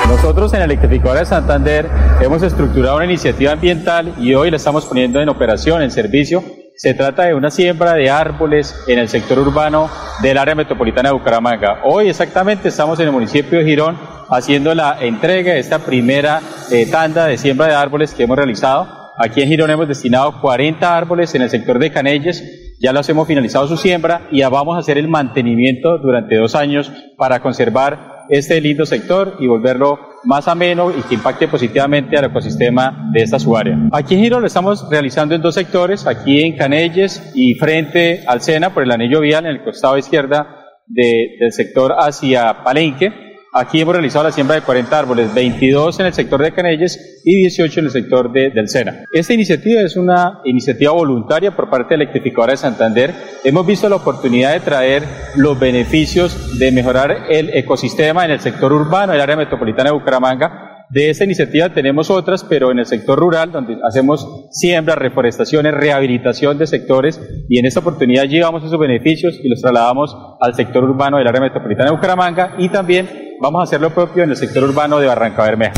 Nosotros 0.09 0.53
en 0.53 0.63
Electrificadora 0.63 1.21
de 1.21 1.25
Santander 1.25 1.85
hemos 2.21 2.43
estructurado 2.43 2.97
una 2.97 3.05
iniciativa 3.05 3.53
ambiental 3.53 4.13
y 4.19 4.33
hoy 4.33 4.51
la 4.51 4.57
estamos 4.57 4.85
poniendo 4.85 5.21
en 5.21 5.29
operación, 5.29 5.81
en 5.81 5.91
servicio. 5.91 6.41
Se 6.75 6.93
trata 6.93 7.23
de 7.23 7.33
una 7.33 7.49
siembra 7.49 7.93
de 7.93 8.09
árboles 8.09 8.85
en 8.87 8.99
el 8.99 9.07
sector 9.07 9.39
urbano 9.39 9.89
del 10.21 10.37
área 10.37 10.55
metropolitana 10.55 11.09
de 11.09 11.15
Bucaramanga. 11.15 11.81
Hoy 11.85 12.09
exactamente 12.09 12.67
estamos 12.67 12.99
en 12.99 13.07
el 13.07 13.13
municipio 13.13 13.59
de 13.59 13.65
Girón 13.65 13.97
haciendo 14.29 14.73
la 14.75 14.97
entrega 15.01 15.53
de 15.53 15.59
esta 15.59 15.79
primera 15.79 16.41
eh, 16.71 16.85
tanda 16.89 17.25
de 17.25 17.37
siembra 17.37 17.67
de 17.67 17.73
árboles 17.73 18.13
que 18.13 18.23
hemos 18.23 18.37
realizado. 18.37 18.87
Aquí 19.17 19.41
en 19.41 19.49
Girón 19.49 19.71
hemos 19.71 19.87
destinado 19.87 20.39
40 20.41 20.97
árboles 20.97 21.33
en 21.35 21.41
el 21.41 21.49
sector 21.49 21.79
de 21.79 21.91
Canelles 21.91 22.43
ya 22.79 22.93
los 22.93 23.09
hemos 23.09 23.27
finalizado 23.27 23.67
su 23.67 23.75
siembra 23.75 24.27
y 24.31 24.39
ya 24.39 24.49
vamos 24.49 24.75
a 24.75 24.79
hacer 24.79 24.97
el 24.97 25.07
mantenimiento 25.07 25.97
durante 25.97 26.35
dos 26.35 26.53
años 26.53 26.91
para 27.17 27.39
conservar 27.39 28.25
este 28.29 28.61
lindo 28.61 28.85
sector 28.85 29.37
y 29.39 29.47
volverlo 29.47 29.99
más 30.25 30.47
ameno 30.47 30.91
y 30.91 31.01
que 31.03 31.15
impacte 31.15 31.47
positivamente 31.47 32.17
al 32.17 32.25
ecosistema 32.25 33.09
de 33.13 33.23
esta 33.23 33.39
subárea. 33.39 33.77
Aquí 33.93 34.15
en 34.15 34.21
Giro 34.21 34.39
lo 34.39 34.47
estamos 34.47 34.87
realizando 34.91 35.33
en 35.33 35.41
dos 35.41 35.55
sectores, 35.55 36.05
aquí 36.05 36.41
en 36.41 36.55
Canelles 36.55 37.31
y 37.33 37.55
frente 37.55 38.23
al 38.27 38.41
Sena 38.41 38.73
por 38.73 38.83
el 38.83 38.91
anillo 38.91 39.21
vial 39.21 39.45
en 39.45 39.51
el 39.51 39.63
costado 39.63 39.97
izquierda 39.97 40.65
del 40.85 41.51
sector 41.51 41.95
hacia 41.97 42.63
Palenque 42.63 43.26
Aquí 43.59 43.81
hemos 43.81 43.95
realizado 43.95 44.23
la 44.23 44.31
siembra 44.31 44.55
de 44.55 44.61
40 44.61 44.99
árboles, 44.99 45.33
22 45.33 45.99
en 45.99 46.05
el 46.05 46.13
sector 46.13 46.43
de 46.43 46.51
Canelles 46.51 47.21
y 47.25 47.37
18 47.37 47.79
en 47.79 47.85
el 47.87 47.91
sector 47.91 48.31
de, 48.31 48.51
del 48.51 48.69
Sena. 48.69 49.05
Esta 49.11 49.33
iniciativa 49.33 49.81
es 49.81 49.95
una 49.95 50.41
iniciativa 50.45 50.91
voluntaria 50.91 51.55
por 51.55 51.67
parte 51.67 51.89
de 51.89 52.03
Electrificadora 52.03 52.53
de 52.53 52.57
Santander. 52.57 53.15
Hemos 53.43 53.65
visto 53.65 53.89
la 53.89 53.95
oportunidad 53.95 54.53
de 54.53 54.59
traer 54.59 55.03
los 55.37 55.59
beneficios 55.59 56.59
de 56.59 56.71
mejorar 56.71 57.25
el 57.31 57.49
ecosistema 57.49 58.25
en 58.25 58.31
el 58.31 58.41
sector 58.41 58.71
urbano, 58.71 59.13
el 59.13 59.21
área 59.21 59.35
metropolitana 59.35 59.89
de 59.89 59.97
Bucaramanga, 59.97 60.85
de 60.89 61.09
esta 61.09 61.25
iniciativa 61.25 61.67
tenemos 61.73 62.09
otras, 62.09 62.45
pero 62.45 62.71
en 62.71 62.79
el 62.79 62.85
sector 62.85 63.19
rural, 63.19 63.51
donde 63.51 63.77
hacemos 63.83 64.47
siembra, 64.51 64.95
reforestaciones, 64.95 65.73
rehabilitación 65.73 66.57
de 66.57 66.65
sectores, 66.65 67.19
y 67.49 67.59
en 67.59 67.65
esta 67.65 67.81
oportunidad 67.81 68.23
llevamos 68.23 68.63
esos 68.63 68.79
beneficios 68.79 69.37
y 69.43 69.49
los 69.49 69.59
trasladamos 69.59 70.15
al 70.39 70.53
sector 70.53 70.85
urbano 70.85 71.17
del 71.17 71.27
área 71.27 71.41
metropolitana 71.41 71.89
de 71.89 71.95
Bucaramanga 71.97 72.55
y 72.57 72.69
también 72.69 73.26
vamos 73.41 73.61
a 73.61 73.63
hacer 73.63 73.81
lo 73.81 73.89
propio 73.89 74.23
en 74.23 74.31
el 74.31 74.35
sector 74.35 74.63
urbano 74.63 74.99
de 74.99 75.07
Barranca 75.07 75.43
Bermeja. 75.43 75.73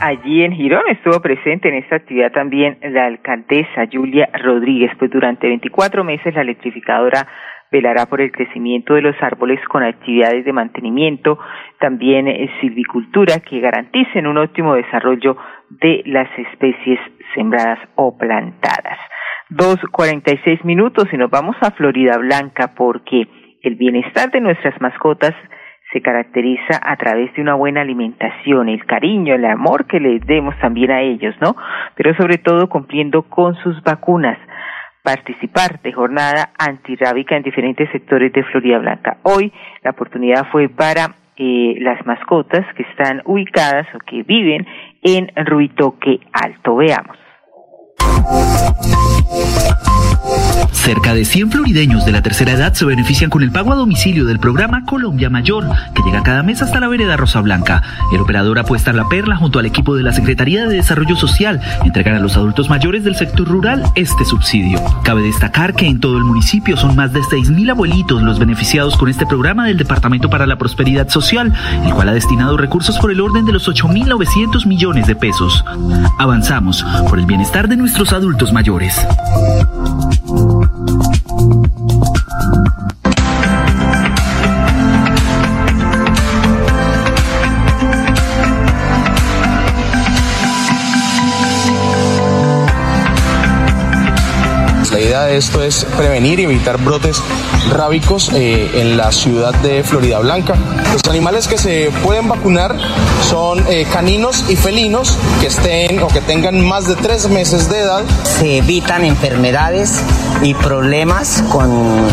Allí 0.00 0.44
en 0.44 0.52
Girón 0.52 0.84
estuvo 0.90 1.20
presente 1.20 1.68
en 1.68 1.74
esta 1.74 1.96
actividad 1.96 2.30
también 2.30 2.78
la 2.82 3.06
alcaldesa 3.06 3.88
Julia 3.90 4.28
Rodríguez, 4.32 4.92
pues 4.98 5.10
durante 5.10 5.48
24 5.48 6.04
meses 6.04 6.34
la 6.34 6.42
electrificadora 6.42 7.26
velará 7.70 8.06
por 8.06 8.20
el 8.20 8.30
crecimiento 8.30 8.94
de 8.94 9.02
los 9.02 9.16
árboles 9.20 9.60
con 9.68 9.82
actividades 9.82 10.44
de 10.44 10.52
mantenimiento, 10.52 11.38
también 11.80 12.28
eh, 12.28 12.48
silvicultura 12.60 13.40
que 13.40 13.60
garanticen 13.60 14.26
un 14.26 14.38
óptimo 14.38 14.74
desarrollo 14.74 15.36
de 15.68 16.02
las 16.06 16.28
especies 16.38 17.00
sembradas 17.34 17.78
o 17.96 18.16
plantadas. 18.16 18.98
Dos 19.50 19.78
cuarenta 19.90 20.32
y 20.32 20.38
seis 20.44 20.64
minutos 20.64 21.06
y 21.12 21.16
nos 21.16 21.30
vamos 21.30 21.56
a 21.60 21.70
Florida 21.72 22.18
Blanca 22.18 22.74
porque 22.76 23.26
el 23.62 23.74
bienestar 23.74 24.30
de 24.30 24.40
nuestras 24.40 24.80
mascotas 24.80 25.34
se 25.92 26.02
caracteriza 26.02 26.80
a 26.82 26.96
través 26.96 27.32
de 27.34 27.42
una 27.42 27.54
buena 27.54 27.80
alimentación, 27.80 28.68
el 28.68 28.84
cariño, 28.84 29.34
el 29.34 29.44
amor 29.44 29.86
que 29.86 30.00
les 30.00 30.24
demos 30.26 30.54
también 30.60 30.90
a 30.90 31.00
ellos, 31.00 31.34
¿no? 31.40 31.56
Pero 31.94 32.14
sobre 32.14 32.38
todo 32.38 32.68
cumpliendo 32.68 33.22
con 33.22 33.54
sus 33.56 33.82
vacunas 33.82 34.38
participar 35.02 35.80
de 35.80 35.92
jornada 35.92 36.50
antirrábica 36.58 37.36
en 37.36 37.42
diferentes 37.42 37.90
sectores 37.90 38.32
de 38.32 38.44
Florida 38.44 38.78
Blanca. 38.78 39.16
Hoy 39.22 39.52
la 39.82 39.92
oportunidad 39.92 40.46
fue 40.52 40.68
para 40.68 41.16
eh, 41.36 41.76
las 41.78 42.04
mascotas 42.04 42.66
que 42.76 42.82
están 42.82 43.22
ubicadas 43.24 43.86
o 43.94 43.98
que 44.00 44.22
viven 44.24 44.66
en 45.02 45.30
Ruitoque 45.46 46.20
Alto. 46.32 46.76
Veamos. 46.76 47.16
Cerca 50.72 51.12
de 51.12 51.24
100 51.24 51.50
florideños 51.50 52.06
de 52.06 52.12
la 52.12 52.22
tercera 52.22 52.52
edad 52.52 52.72
se 52.72 52.84
benefician 52.84 53.30
con 53.30 53.42
el 53.42 53.50
pago 53.50 53.72
a 53.72 53.76
domicilio 53.76 54.24
del 54.24 54.38
programa 54.38 54.84
Colombia 54.84 55.28
Mayor, 55.28 55.66
que 55.94 56.02
llega 56.02 56.22
cada 56.22 56.42
mes 56.42 56.62
hasta 56.62 56.80
la 56.80 56.88
vereda 56.88 57.16
Rosa 57.16 57.40
Blanca. 57.40 57.82
El 58.12 58.20
operador 58.20 58.58
Apuesta 58.58 58.92
La 58.92 59.08
Perla, 59.08 59.36
junto 59.36 59.58
al 59.58 59.66
equipo 59.66 59.96
de 59.96 60.02
la 60.02 60.12
Secretaría 60.12 60.66
de 60.66 60.76
Desarrollo 60.76 61.16
Social, 61.16 61.60
entregan 61.84 62.14
a 62.14 62.20
los 62.20 62.36
adultos 62.36 62.70
mayores 62.70 63.04
del 63.04 63.16
sector 63.16 63.46
rural 63.46 63.84
este 63.96 64.24
subsidio. 64.24 64.80
Cabe 65.04 65.22
destacar 65.22 65.74
que 65.74 65.86
en 65.86 66.00
todo 66.00 66.16
el 66.16 66.24
municipio 66.24 66.76
son 66.76 66.96
más 66.96 67.12
de 67.12 67.20
6.000 67.20 67.70
abuelitos 67.70 68.22
los 68.22 68.38
beneficiados 68.38 68.96
con 68.96 69.08
este 69.08 69.26
programa 69.26 69.66
del 69.66 69.76
Departamento 69.76 70.30
para 70.30 70.46
la 70.46 70.56
Prosperidad 70.56 71.08
Social, 71.08 71.52
el 71.84 71.92
cual 71.92 72.08
ha 72.08 72.14
destinado 72.14 72.56
recursos 72.56 72.98
por 72.98 73.10
el 73.10 73.20
orden 73.20 73.44
de 73.44 73.52
los 73.52 73.68
8.900 73.68 74.66
millones 74.66 75.06
de 75.06 75.16
pesos. 75.16 75.64
Avanzamos 76.18 76.84
por 77.08 77.18
el 77.18 77.26
bienestar 77.26 77.68
de 77.68 77.76
nuestros 77.76 78.12
adultos 78.12 78.52
mayores. 78.52 78.98
Esto 95.30 95.62
es 95.62 95.84
prevenir 95.96 96.40
y 96.40 96.44
evitar 96.44 96.78
brotes 96.78 97.22
rábicos 97.70 98.30
eh, 98.34 98.70
en 98.74 98.96
la 98.96 99.12
ciudad 99.12 99.54
de 99.54 99.82
Florida 99.82 100.18
Blanca. 100.18 100.54
Los 100.92 101.02
animales 101.08 101.48
que 101.48 101.58
se 101.58 101.90
pueden 102.02 102.28
vacunar 102.28 102.76
son 103.28 103.64
eh, 103.68 103.86
caninos 103.92 104.44
y 104.48 104.56
felinos 104.56 105.16
que 105.40 105.48
estén 105.48 106.02
o 106.02 106.08
que 106.08 106.20
tengan 106.20 106.64
más 106.64 106.86
de 106.86 106.96
tres 106.96 107.28
meses 107.28 107.68
de 107.68 107.80
edad. 107.80 108.04
Se 108.24 108.58
evitan 108.58 109.04
enfermedades 109.04 110.00
y 110.42 110.54
problemas 110.54 111.42
con, 111.50 112.06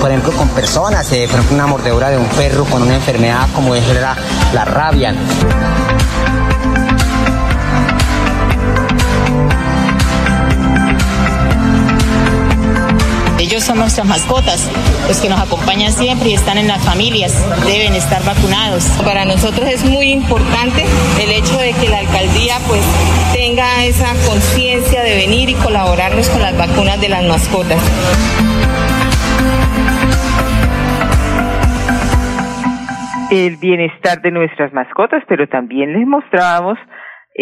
por 0.00 0.10
ejemplo, 0.10 0.32
con 0.32 0.48
personas, 0.48 1.06
por 1.08 1.16
ejemplo, 1.16 1.54
una 1.54 1.66
mordedura 1.66 2.10
de 2.10 2.18
un 2.18 2.26
perro 2.26 2.64
con 2.64 2.82
una 2.82 2.96
enfermedad 2.96 3.48
como 3.54 3.74
es 3.74 3.84
la 4.52 4.64
rabia. 4.64 5.14
Ellos 13.60 13.68
son 13.68 13.78
nuestras 13.80 14.06
mascotas, 14.06 14.72
los 15.06 15.20
que 15.20 15.28
nos 15.28 15.38
acompañan 15.38 15.92
siempre 15.92 16.30
y 16.30 16.32
están 16.32 16.56
en 16.56 16.66
las 16.66 16.82
familias, 16.82 17.46
deben 17.66 17.92
estar 17.92 18.24
vacunados. 18.24 18.88
Para 19.04 19.26
nosotros 19.26 19.68
es 19.68 19.84
muy 19.84 20.12
importante 20.12 20.86
el 21.22 21.30
hecho 21.30 21.58
de 21.58 21.74
que 21.74 21.90
la 21.90 21.98
alcaldía 21.98 22.54
pues 22.66 22.80
tenga 23.34 23.84
esa 23.84 24.06
conciencia 24.26 25.02
de 25.02 25.14
venir 25.14 25.50
y 25.50 25.54
colaborarnos 25.56 26.30
con 26.30 26.40
las 26.40 26.56
vacunas 26.56 26.98
de 27.02 27.10
las 27.10 27.22
mascotas. 27.24 27.78
El 33.30 33.58
bienestar 33.58 34.22
de 34.22 34.30
nuestras 34.30 34.72
mascotas, 34.72 35.22
pero 35.28 35.46
también 35.48 35.92
les 35.92 36.06
mostrábamos 36.06 36.78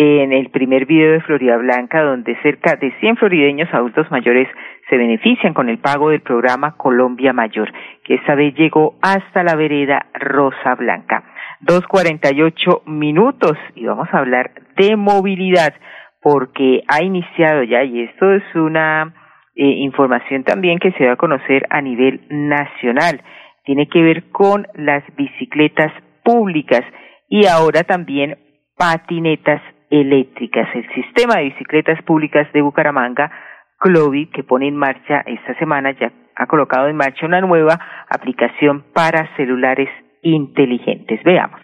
en 0.01 0.33
el 0.33 0.51
primer 0.51 0.87
video 0.87 1.11
de 1.11 1.21
Florida 1.23 1.57
Blanca, 1.57 2.03
donde 2.03 2.41
cerca 2.41 2.77
de 2.77 2.93
100 3.01 3.17
florideños 3.17 3.69
adultos 3.75 4.09
mayores 4.13 4.47
se 4.89 4.97
benefician 4.97 5.55
con 5.55 5.69
el 5.69 5.79
pago 5.79 6.11
del 6.11 6.21
programa 6.21 6.77
Colombia 6.77 7.33
Mayor, 7.33 7.73
que 8.05 8.15
esta 8.15 8.37
vez 8.37 8.55
llegó 8.55 8.95
hasta 9.03 9.43
la 9.43 9.57
vereda 9.57 10.07
Rosa 10.15 10.77
Blanca. 10.77 11.25
Dos 11.61 11.85
cuarenta 11.89 12.33
y 12.33 12.43
ocho 12.43 12.83
minutos 12.87 13.59
y 13.75 13.87
vamos 13.87 14.07
a 14.13 14.19
hablar 14.19 14.53
de 14.77 14.95
movilidad 14.95 15.75
porque 16.23 16.85
ha 16.87 17.03
iniciado 17.03 17.65
ya 17.65 17.83
y 17.83 18.03
esto 18.03 18.33
es 18.35 18.45
una 18.55 19.13
eh, 19.57 19.65
información 19.65 20.45
también 20.45 20.79
que 20.79 20.93
se 20.93 21.07
va 21.07 21.15
a 21.15 21.17
conocer 21.17 21.67
a 21.71 21.81
nivel 21.81 22.21
nacional. 22.31 23.21
Tiene 23.65 23.89
que 23.89 24.01
ver 24.01 24.31
con 24.31 24.65
las 24.75 25.03
bicicletas 25.17 25.93
públicas 26.23 26.85
y 27.29 27.47
ahora 27.47 27.83
también 27.83 28.39
patinetas 28.77 29.61
eléctricas. 29.91 30.69
El 30.75 30.89
sistema 30.95 31.37
de 31.37 31.45
bicicletas 31.45 32.03
públicas 32.03 32.51
de 32.53 32.63
Bucaramanga 32.63 33.31
Clovi, 33.79 34.27
que 34.27 34.43
pone 34.43 34.69
en 34.69 34.77
marcha 34.77 35.23
esta 35.27 35.55
semana, 35.59 35.93
ya 35.93 36.13
ha 36.37 36.47
colocado 36.47 36.89
en 36.89 36.97
marcha 36.97 37.27
una 37.27 37.41
nueva 37.41 37.79
aplicación 38.09 38.85
para 38.93 39.35
celulares 39.37 39.89
inteligentes. 40.23 41.23
Veamos. 41.25 41.61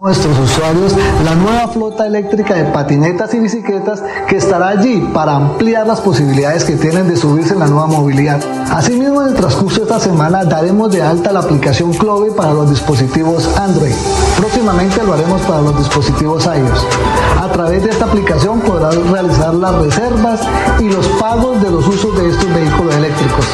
Nuestros 0.00 0.38
usuarios 0.38 0.94
la 1.24 1.34
nueva 1.34 1.66
flota 1.66 2.06
eléctrica 2.06 2.54
de 2.54 2.66
patinetas 2.66 3.34
y 3.34 3.40
bicicletas 3.40 4.00
que 4.28 4.36
estará 4.36 4.68
allí 4.68 5.00
para 5.12 5.34
ampliar 5.34 5.88
las 5.88 6.00
posibilidades 6.00 6.62
que 6.62 6.76
tienen 6.76 7.08
de 7.08 7.16
subirse 7.16 7.54
en 7.54 7.58
la 7.58 7.66
nueva 7.66 7.88
movilidad. 7.88 8.40
Asimismo, 8.70 9.22
en 9.22 9.28
el 9.28 9.34
transcurso 9.34 9.78
de 9.78 9.82
esta 9.82 9.98
semana 9.98 10.44
daremos 10.44 10.92
de 10.92 11.02
alta 11.02 11.32
la 11.32 11.40
aplicación 11.40 11.92
Clove 11.92 12.30
para 12.30 12.54
los 12.54 12.70
dispositivos 12.70 13.48
Android. 13.58 13.94
Próximamente 14.36 15.02
lo 15.02 15.14
haremos 15.14 15.42
para 15.42 15.62
los 15.62 15.76
dispositivos 15.76 16.44
iOS. 16.44 16.86
A 17.40 17.48
través 17.48 17.82
de 17.82 17.90
esta 17.90 18.04
aplicación 18.04 18.60
podrás 18.60 18.94
realizar 19.10 19.52
las 19.54 19.74
reservas 19.74 20.40
y 20.78 20.84
los 20.84 21.08
pagos 21.20 21.60
de 21.60 21.70
los 21.70 21.88
usos 21.88 22.16
de 22.16 22.28
estos 22.28 22.54
vehículos 22.54 22.94
eléctricos. 22.94 23.46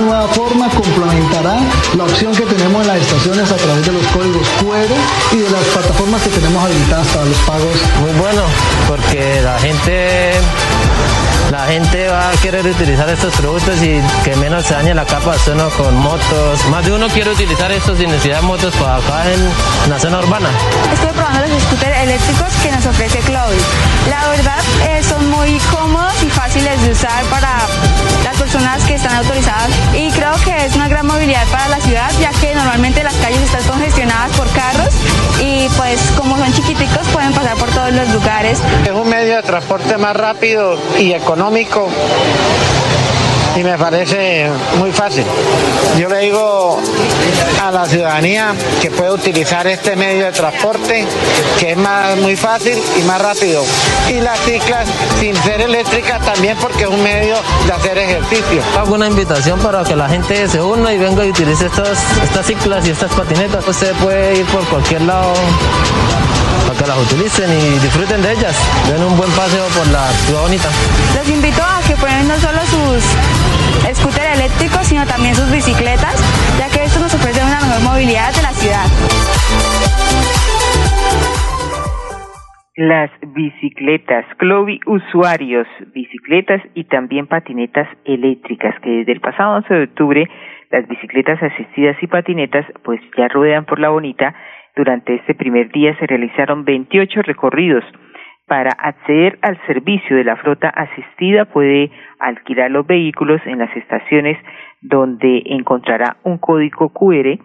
Nueva 0.00 0.28
forma 0.28 0.66
complementará 0.70 1.58
la 1.96 2.04
opción 2.04 2.34
que 2.34 2.44
tenemos 2.44 2.80
en 2.82 2.88
las 2.88 3.00
estaciones 3.02 3.52
a 3.52 3.56
través 3.56 3.84
de 3.84 3.92
los 3.92 4.06
códigos 4.06 4.48
QR 4.58 5.36
y 5.36 5.38
de 5.40 5.50
las 5.50 5.62
plataformas 5.64 6.22
que 6.22 6.30
tenemos 6.30 6.64
habilitadas 6.64 7.06
para 7.08 7.24
los 7.26 7.36
pagos. 7.38 7.76
Muy 8.00 8.12
bueno, 8.18 8.42
porque 8.88 9.42
la 9.42 9.58
gente 9.58 10.32
la 11.50 11.66
gente 11.66 12.06
va 12.08 12.30
a 12.30 12.32
querer 12.36 12.64
utilizar 12.64 13.08
estos 13.08 13.34
productos 13.34 13.82
y 13.82 14.00
que 14.24 14.36
menos 14.36 14.64
se 14.64 14.74
dañe 14.74 14.94
la 14.94 15.04
capa 15.04 15.32
de 15.32 15.36
ozono 15.36 15.68
con 15.70 15.96
motos. 15.96 16.64
Más 16.70 16.84
de 16.84 16.92
uno 16.92 17.08
quiere 17.08 17.30
utilizar 17.30 17.72
estos 17.72 17.98
sin 17.98 18.08
necesidad 18.08 18.40
de 18.40 18.46
motos 18.46 18.74
para 18.76 18.96
acá 18.96 19.32
en 19.32 19.90
la 19.90 19.98
zona 19.98 20.20
urbana. 20.20 20.48
Estoy 20.92 21.10
probando 21.10 21.40
los 21.48 21.62
scooters 21.62 21.98
eléctricos 22.02 22.48
que 22.62 22.70
nos 22.70 22.86
ofrece 22.86 23.18
Chloe. 23.22 23.56
La 24.08 24.28
verdad 24.28 24.62
eh, 24.88 25.02
son 25.02 25.28
muy 25.28 25.58
cómodos 25.74 26.22
y 26.22 26.30
fáciles 26.30 26.80
de 26.82 26.92
usar 26.92 27.24
para 27.24 27.50
las 28.24 28.36
personas 28.36 28.84
que 28.84 28.94
están 28.94 29.16
autorizadas 29.16 29.70
y 29.94 30.10
creo 30.12 30.32
que 30.44 30.66
es 30.66 30.76
una 30.76 30.88
gran 30.88 31.06
movilidad 31.06 31.46
para 31.48 31.68
la 31.68 31.80
ciudad 31.80 32.10
ya 32.20 32.30
que 32.30 32.54
normalmente 32.54 33.02
las 33.02 33.14
calles 33.14 33.40
están 33.40 33.62
congestionadas 33.64 34.30
por 34.36 34.48
carros 34.52 34.94
y 35.40 35.68
pues 35.76 36.00
como 36.16 36.36
son 36.36 36.52
chiquiticos 36.52 37.06
pueden 37.12 37.32
pasar 37.32 37.56
por 37.56 37.68
todos 37.70 37.92
los 37.92 38.08
lugares. 38.10 38.60
Es 38.84 38.92
un 38.92 39.08
medio 39.08 39.36
de 39.36 39.42
transporte 39.42 39.96
más 39.98 40.14
rápido 40.14 40.78
y 40.98 41.12
económico 41.12 41.39
y 43.56 43.64
me 43.64 43.78
parece 43.78 44.48
muy 44.78 44.92
fácil. 44.92 45.24
Yo 45.98 46.06
le 46.08 46.18
digo 46.18 46.78
a 47.62 47.70
la 47.70 47.86
ciudadanía 47.86 48.52
que 48.82 48.90
puede 48.90 49.10
utilizar 49.10 49.66
este 49.66 49.96
medio 49.96 50.26
de 50.26 50.32
transporte 50.32 51.06
que 51.58 51.72
es 51.72 51.76
más, 51.78 52.16
muy 52.18 52.36
fácil 52.36 52.78
y 52.98 53.02
más 53.04 53.22
rápido. 53.22 53.64
Y 54.10 54.20
las 54.20 54.38
ciclas 54.40 54.86
sin 55.18 55.34
ser 55.42 55.62
eléctricas 55.62 56.20
también 56.26 56.58
porque 56.58 56.82
es 56.82 56.90
un 56.90 57.02
medio 57.02 57.36
de 57.66 57.72
hacer 57.72 57.96
ejercicio. 57.96 58.62
Hago 58.78 58.94
una 58.94 59.06
invitación 59.06 59.58
para 59.60 59.82
que 59.82 59.96
la 59.96 60.10
gente 60.10 60.46
se 60.46 60.60
una 60.60 60.92
y 60.92 60.98
venga 60.98 61.24
y 61.24 61.30
utilice 61.30 61.66
estas, 61.66 61.98
estas 62.22 62.46
ciclas 62.46 62.86
y 62.86 62.90
estas 62.90 63.12
patinetas. 63.12 63.66
Usted 63.66 63.94
puede 63.94 64.40
ir 64.40 64.46
por 64.46 64.62
cualquier 64.66 65.02
lado 65.02 65.32
que 66.80 66.88
las 66.88 66.96
utilicen 66.96 67.50
y 67.52 67.76
disfruten 67.76 68.22
de 68.22 68.32
ellas. 68.32 68.56
Den 68.88 69.04
un 69.04 69.16
buen 69.16 69.30
paseo 69.36 69.68
por 69.76 69.84
la 69.92 70.08
ciudad 70.24 70.40
bonita. 70.48 70.68
Los 71.12 71.28
invito 71.28 71.60
a 71.60 71.84
que 71.84 71.94
prueben 72.00 72.26
no 72.26 72.36
solo 72.40 72.60
sus 72.72 73.04
scooters 74.00 74.40
eléctricos, 74.40 74.86
sino 74.88 75.04
también 75.04 75.34
sus 75.34 75.52
bicicletas, 75.52 76.16
ya 76.56 76.72
que 76.72 76.84
esto 76.84 76.98
nos 77.00 77.12
ofrece 77.12 77.44
una 77.44 77.60
mejor 77.60 77.82
movilidad 77.84 78.32
de 78.32 78.42
la 78.42 78.52
ciudad. 78.56 78.86
Las 82.76 83.10
bicicletas, 83.36 84.24
Clovi 84.38 84.80
usuarios, 84.86 85.66
bicicletas 85.92 86.62
y 86.74 86.84
también 86.84 87.26
patinetas 87.26 87.88
eléctricas, 88.06 88.74
que 88.80 89.04
desde 89.04 89.12
el 89.12 89.20
pasado 89.20 89.56
11 89.56 89.74
de 89.74 89.84
octubre 89.84 90.30
las 90.70 90.88
bicicletas 90.88 91.42
asistidas 91.42 91.96
y 92.00 92.06
patinetas 92.06 92.64
pues 92.84 93.00
ya 93.18 93.28
ruedan 93.28 93.66
por 93.66 93.80
la 93.80 93.90
bonita. 93.90 94.34
Durante 94.76 95.14
este 95.14 95.34
primer 95.34 95.70
día 95.70 95.96
se 95.98 96.06
realizaron 96.06 96.64
28 96.64 97.22
recorridos. 97.22 97.84
Para 98.46 98.70
acceder 98.70 99.38
al 99.42 99.60
servicio 99.66 100.16
de 100.16 100.24
la 100.24 100.36
flota 100.36 100.68
asistida 100.68 101.44
puede 101.44 101.90
alquilar 102.18 102.70
los 102.70 102.86
vehículos 102.86 103.40
en 103.46 103.58
las 103.58 103.74
estaciones 103.76 104.36
donde 104.80 105.42
encontrará 105.46 106.16
un 106.24 106.38
código 106.38 106.92
QR 106.92 107.38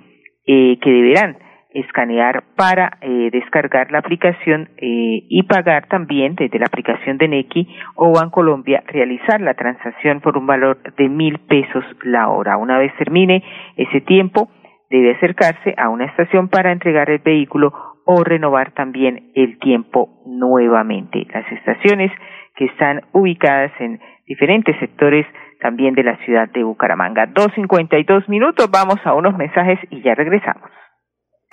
eh, 0.47 0.77
que 0.79 0.89
deberán 0.89 1.38
escanear 1.75 2.43
para 2.55 2.97
eh, 3.01 3.29
descargar 3.31 3.91
la 3.91 3.99
aplicación 3.99 4.69
eh, 4.77 5.27
y 5.27 5.43
pagar 5.43 5.88
también 5.88 6.35
desde 6.35 6.57
la 6.57 6.67
aplicación 6.67 7.17
de 7.17 7.27
Nequi 7.27 7.67
o 7.95 8.13
Bancolombia 8.13 8.81
realizar 8.88 9.41
la 9.41 9.55
transacción 9.55 10.21
por 10.21 10.38
un 10.38 10.47
valor 10.47 10.81
de 10.95 11.09
mil 11.09 11.38
pesos 11.39 11.83
la 12.03 12.29
hora. 12.29 12.57
Una 12.57 12.77
vez 12.77 12.95
termine 12.97 13.43
ese 13.75 13.99
tiempo, 14.01 14.49
debe 14.89 15.15
acercarse 15.15 15.74
a 15.78 15.89
una 15.89 16.06
estación 16.06 16.50
para 16.50 16.71
entregar 16.71 17.10
el 17.10 17.19
vehículo 17.19 17.74
o 18.06 18.24
renovar 18.24 18.71
también 18.74 19.32
el 19.36 19.58
tiempo 19.60 20.21
nuevamente. 20.26 21.26
Las 21.34 21.52
estaciones 21.52 22.12
que 22.56 22.65
están 22.65 23.02
ubicadas 23.13 23.71
en 23.80 24.00
diferentes 24.26 24.78
sectores 24.80 25.26
también 25.60 25.95
de 25.95 26.04
la 26.04 26.17
ciudad 26.26 26.48
de 26.50 26.63
Bucaramanga. 26.63 27.26
Dos 27.26 27.48
cincuenta 27.56 27.98
y 27.98 28.04
dos 28.04 28.28
minutos, 28.30 28.69
vamos 28.69 29.00
a 29.04 29.13
unos 29.13 29.36
mensajes 29.36 29.80
y 29.89 30.02
ya 30.04 30.13
regresamos. 30.13 30.69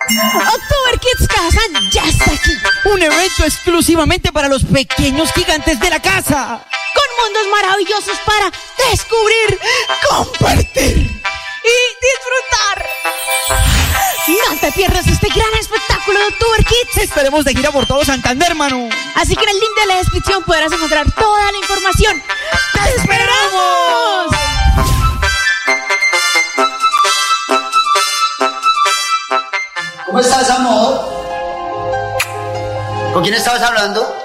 October 0.05 0.99
Kids 0.99 1.27
Casa 1.27 1.61
ya 1.91 2.03
está 2.03 2.31
aquí. 2.31 2.51
Un 2.93 3.01
evento 3.01 3.43
exclusivamente 3.45 4.31
para 4.31 4.49
los 4.49 4.65
pequeños 4.65 5.31
gigantes 5.33 5.79
de 5.79 5.89
la 5.89 5.99
casa. 5.99 6.59
Con 6.93 7.07
mundos 7.23 7.47
maravillosos 7.49 8.19
para 8.25 8.51
descubrir, 8.91 9.57
compartir 10.09 11.22
y 11.63 11.75
disfrutar. 12.01 12.89
No 14.27 14.59
te 14.59 14.71
pierdas 14.71 15.07
este 15.07 15.27
gran 15.29 15.53
espectáculo 15.59 16.19
de 16.19 16.25
October 16.25 16.65
Kids. 16.65 17.03
Estaremos 17.03 17.45
de 17.45 17.53
gira 17.53 17.71
por 17.71 17.85
todo 17.85 18.03
Santander, 18.03 18.49
hermano. 18.49 18.89
Así 19.15 19.35
que 19.35 19.43
en 19.43 19.49
el 19.49 19.59
link 19.59 19.75
de 19.79 19.85
la 19.87 19.95
descripción 19.97 20.43
podrás 20.43 20.71
encontrar 20.71 21.11
toda 21.11 21.51
la 21.51 21.57
información. 21.57 22.21
¡Te 22.73 22.95
esperamos! 22.95 24.35
¿Cómo 30.05 30.19
estás, 30.19 30.49
amor? 30.49 31.13
¿Con 33.13 33.23
quién 33.23 33.35
estabas 33.35 33.61
hablando? 33.61 34.15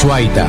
Suaita. 0.00 0.48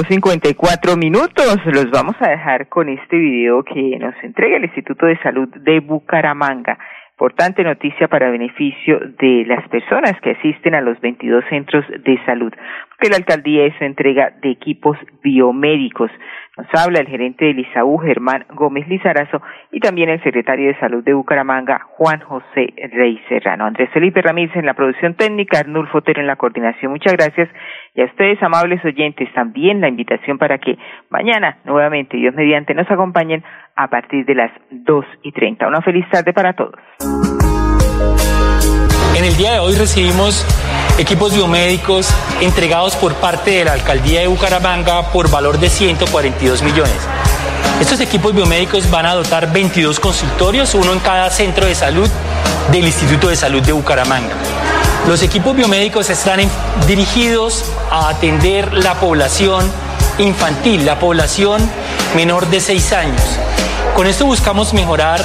Y 0.00 0.54
cuatro 0.54 0.96
minutos. 0.96 1.58
Los 1.66 1.90
vamos 1.90 2.14
a 2.20 2.28
dejar 2.28 2.68
con 2.68 2.88
este 2.88 3.16
video 3.16 3.64
que 3.64 3.98
nos 3.98 4.14
entrega 4.22 4.56
el 4.56 4.62
Instituto 4.62 5.06
de 5.06 5.18
Salud 5.18 5.48
de 5.48 5.80
Bucaramanga. 5.80 6.78
Importante 7.14 7.64
noticia 7.64 8.06
para 8.06 8.30
beneficio 8.30 9.00
de 9.18 9.44
las 9.44 9.68
personas 9.68 10.12
que 10.22 10.30
asisten 10.30 10.76
a 10.76 10.80
los 10.80 11.00
22 11.00 11.42
centros 11.50 11.84
de 11.88 12.16
salud, 12.24 12.52
porque 12.90 13.10
la 13.10 13.16
alcaldía 13.16 13.66
es 13.66 13.74
entrega 13.82 14.30
de 14.40 14.52
equipos 14.52 14.96
biomédicos. 15.20 16.12
Habla 16.72 17.00
el 17.00 17.06
gerente 17.06 17.44
del 17.44 17.60
ISAU, 17.60 17.98
Germán 17.98 18.44
Gómez 18.54 18.86
Lizarazo, 18.88 19.40
y 19.70 19.80
también 19.80 20.08
el 20.08 20.22
secretario 20.22 20.68
de 20.68 20.78
Salud 20.78 21.04
de 21.04 21.14
Bucaramanga, 21.14 21.80
Juan 21.90 22.20
José 22.20 22.72
Rey 22.92 23.20
Serrano. 23.28 23.64
Andrés 23.66 23.90
Felipe 23.92 24.22
Ramírez 24.22 24.54
en 24.56 24.66
la 24.66 24.74
producción 24.74 25.14
técnica, 25.14 25.60
Arnulfo 25.60 25.92
Fotero 25.92 26.20
en 26.20 26.26
la 26.26 26.36
coordinación. 26.36 26.92
Muchas 26.92 27.14
gracias. 27.14 27.48
Y 27.94 28.02
a 28.02 28.04
ustedes, 28.04 28.42
amables 28.42 28.84
oyentes, 28.84 29.32
también 29.34 29.80
la 29.80 29.88
invitación 29.88 30.38
para 30.38 30.58
que 30.58 30.76
mañana, 31.10 31.58
nuevamente, 31.64 32.16
Dios 32.16 32.34
mediante, 32.34 32.74
nos 32.74 32.90
acompañen 32.90 33.42
a 33.74 33.88
partir 33.88 34.24
de 34.26 34.34
las 34.34 34.50
dos 34.70 35.04
y 35.22 35.32
treinta. 35.32 35.66
Una 35.68 35.80
feliz 35.80 36.04
tarde 36.10 36.32
para 36.32 36.52
todos. 36.52 36.74
En 39.18 39.24
el 39.24 39.36
día 39.36 39.54
de 39.54 39.58
hoy 39.58 39.74
recibimos 39.74 40.46
equipos 40.98 41.32
biomédicos 41.32 42.08
entregados 42.40 42.96
por 42.96 43.14
parte 43.14 43.52
de 43.52 43.64
la 43.64 43.72
Alcaldía 43.72 44.20
de 44.20 44.26
Bucaramanga 44.26 45.12
por 45.12 45.30
valor 45.30 45.58
de 45.58 45.70
142 45.70 46.62
millones. 46.62 46.96
Estos 47.80 48.00
equipos 48.00 48.34
biomédicos 48.34 48.90
van 48.90 49.06
a 49.06 49.14
dotar 49.14 49.52
22 49.52 50.00
consultorios, 50.00 50.74
uno 50.74 50.92
en 50.92 50.98
cada 50.98 51.30
centro 51.30 51.66
de 51.66 51.76
salud 51.76 52.08
del 52.72 52.84
Instituto 52.84 53.28
de 53.28 53.36
Salud 53.36 53.62
de 53.62 53.70
Bucaramanga. 53.72 54.34
Los 55.06 55.22
equipos 55.22 55.54
biomédicos 55.54 56.10
están 56.10 56.40
dirigidos 56.88 57.64
a 57.92 58.08
atender 58.08 58.72
la 58.72 58.94
población 58.94 59.70
infantil, 60.18 60.84
la 60.84 60.98
población 60.98 61.62
menor 62.16 62.48
de 62.48 62.60
6 62.60 62.92
años. 62.92 63.22
Con 63.94 64.08
esto 64.08 64.26
buscamos 64.26 64.74
mejorar 64.74 65.24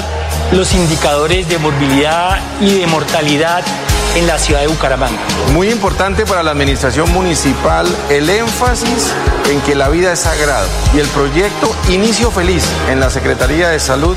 los 0.52 0.74
indicadores 0.74 1.50
de 1.50 1.58
morbilidad 1.58 2.40
y 2.62 2.78
de 2.80 2.86
mortalidad 2.86 3.64
en 4.16 4.28
la 4.28 4.38
ciudad 4.38 4.62
de 4.62 4.68
Bucaramanga. 4.68 5.20
Muy 5.54 5.70
importante 5.70 6.26
para 6.26 6.44
la 6.44 6.52
administración 6.52 7.12
municipal 7.12 7.88
el 8.10 8.30
énfasis 8.30 9.14
en 9.50 9.60
que 9.62 9.76
la 9.76 9.90
vida 9.90 10.14
es 10.14 10.20
sagrada 10.20 10.68
y 10.94 11.00
el 11.00 11.08
proyecto 11.08 11.76
Inicio 11.90 12.32
Feliz 12.32 12.66
en 12.90 13.00
la 13.00 13.10
Secretaría 13.10 13.70
de 13.70 13.80
Salud 13.80 14.16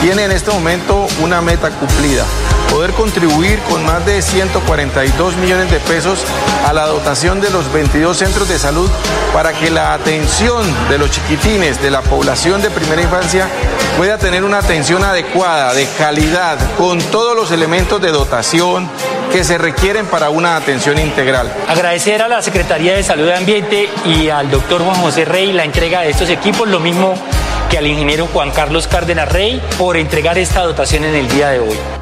tiene 0.00 0.24
en 0.24 0.32
este 0.32 0.50
momento 0.50 1.06
una 1.20 1.40
meta 1.40 1.70
cumplida, 1.70 2.24
poder 2.70 2.92
contribuir 2.92 3.58
con 3.70 3.84
más 3.84 4.04
de 4.06 4.20
142 4.22 5.36
millones 5.36 5.70
de 5.70 5.78
pesos 5.80 6.24
a 6.66 6.72
la 6.72 6.86
dotación 6.86 7.40
de 7.40 7.50
los 7.50 7.72
22 7.72 8.16
centros 8.16 8.48
de 8.48 8.58
salud 8.58 8.90
para 9.32 9.52
que 9.52 9.70
la 9.70 9.94
atención 9.94 10.62
de 10.88 10.98
los 10.98 11.10
chiquitines 11.10 11.80
de 11.82 11.90
la 11.90 12.02
población 12.02 12.62
de 12.62 12.70
primera 12.70 13.02
infancia 13.02 13.48
pueda 13.96 14.18
tener 14.18 14.42
una 14.42 14.58
atención 14.58 15.04
adecuada, 15.04 15.74
de 15.74 15.86
calidad, 15.98 16.58
con 16.76 16.98
todos 16.98 17.36
los 17.36 17.50
elementos 17.50 18.00
de 18.00 18.10
dotación 18.10 18.90
que 19.32 19.44
se 19.44 19.56
requieren 19.56 20.06
para 20.06 20.28
una 20.28 20.56
atención 20.56 20.98
integral. 20.98 21.50
Agradecer 21.66 22.20
a 22.20 22.28
la 22.28 22.42
Secretaría 22.42 22.94
de 22.94 23.02
Salud 23.02 23.28
y 23.28 23.32
Ambiente 23.32 23.88
y 24.04 24.28
al 24.28 24.50
doctor 24.50 24.82
Juan 24.82 24.96
José 24.96 25.24
Rey 25.24 25.52
la 25.52 25.64
entrega 25.64 26.02
de 26.02 26.10
estos 26.10 26.28
equipos, 26.28 26.68
lo 26.68 26.80
mismo 26.80 27.14
que 27.70 27.78
al 27.78 27.86
ingeniero 27.86 28.28
Juan 28.30 28.50
Carlos 28.50 28.86
Cárdenas 28.86 29.32
Rey 29.32 29.62
por 29.78 29.96
entregar 29.96 30.36
esta 30.36 30.60
dotación 30.60 31.04
en 31.04 31.14
el 31.14 31.28
día 31.28 31.48
de 31.48 31.60
hoy. 31.60 32.01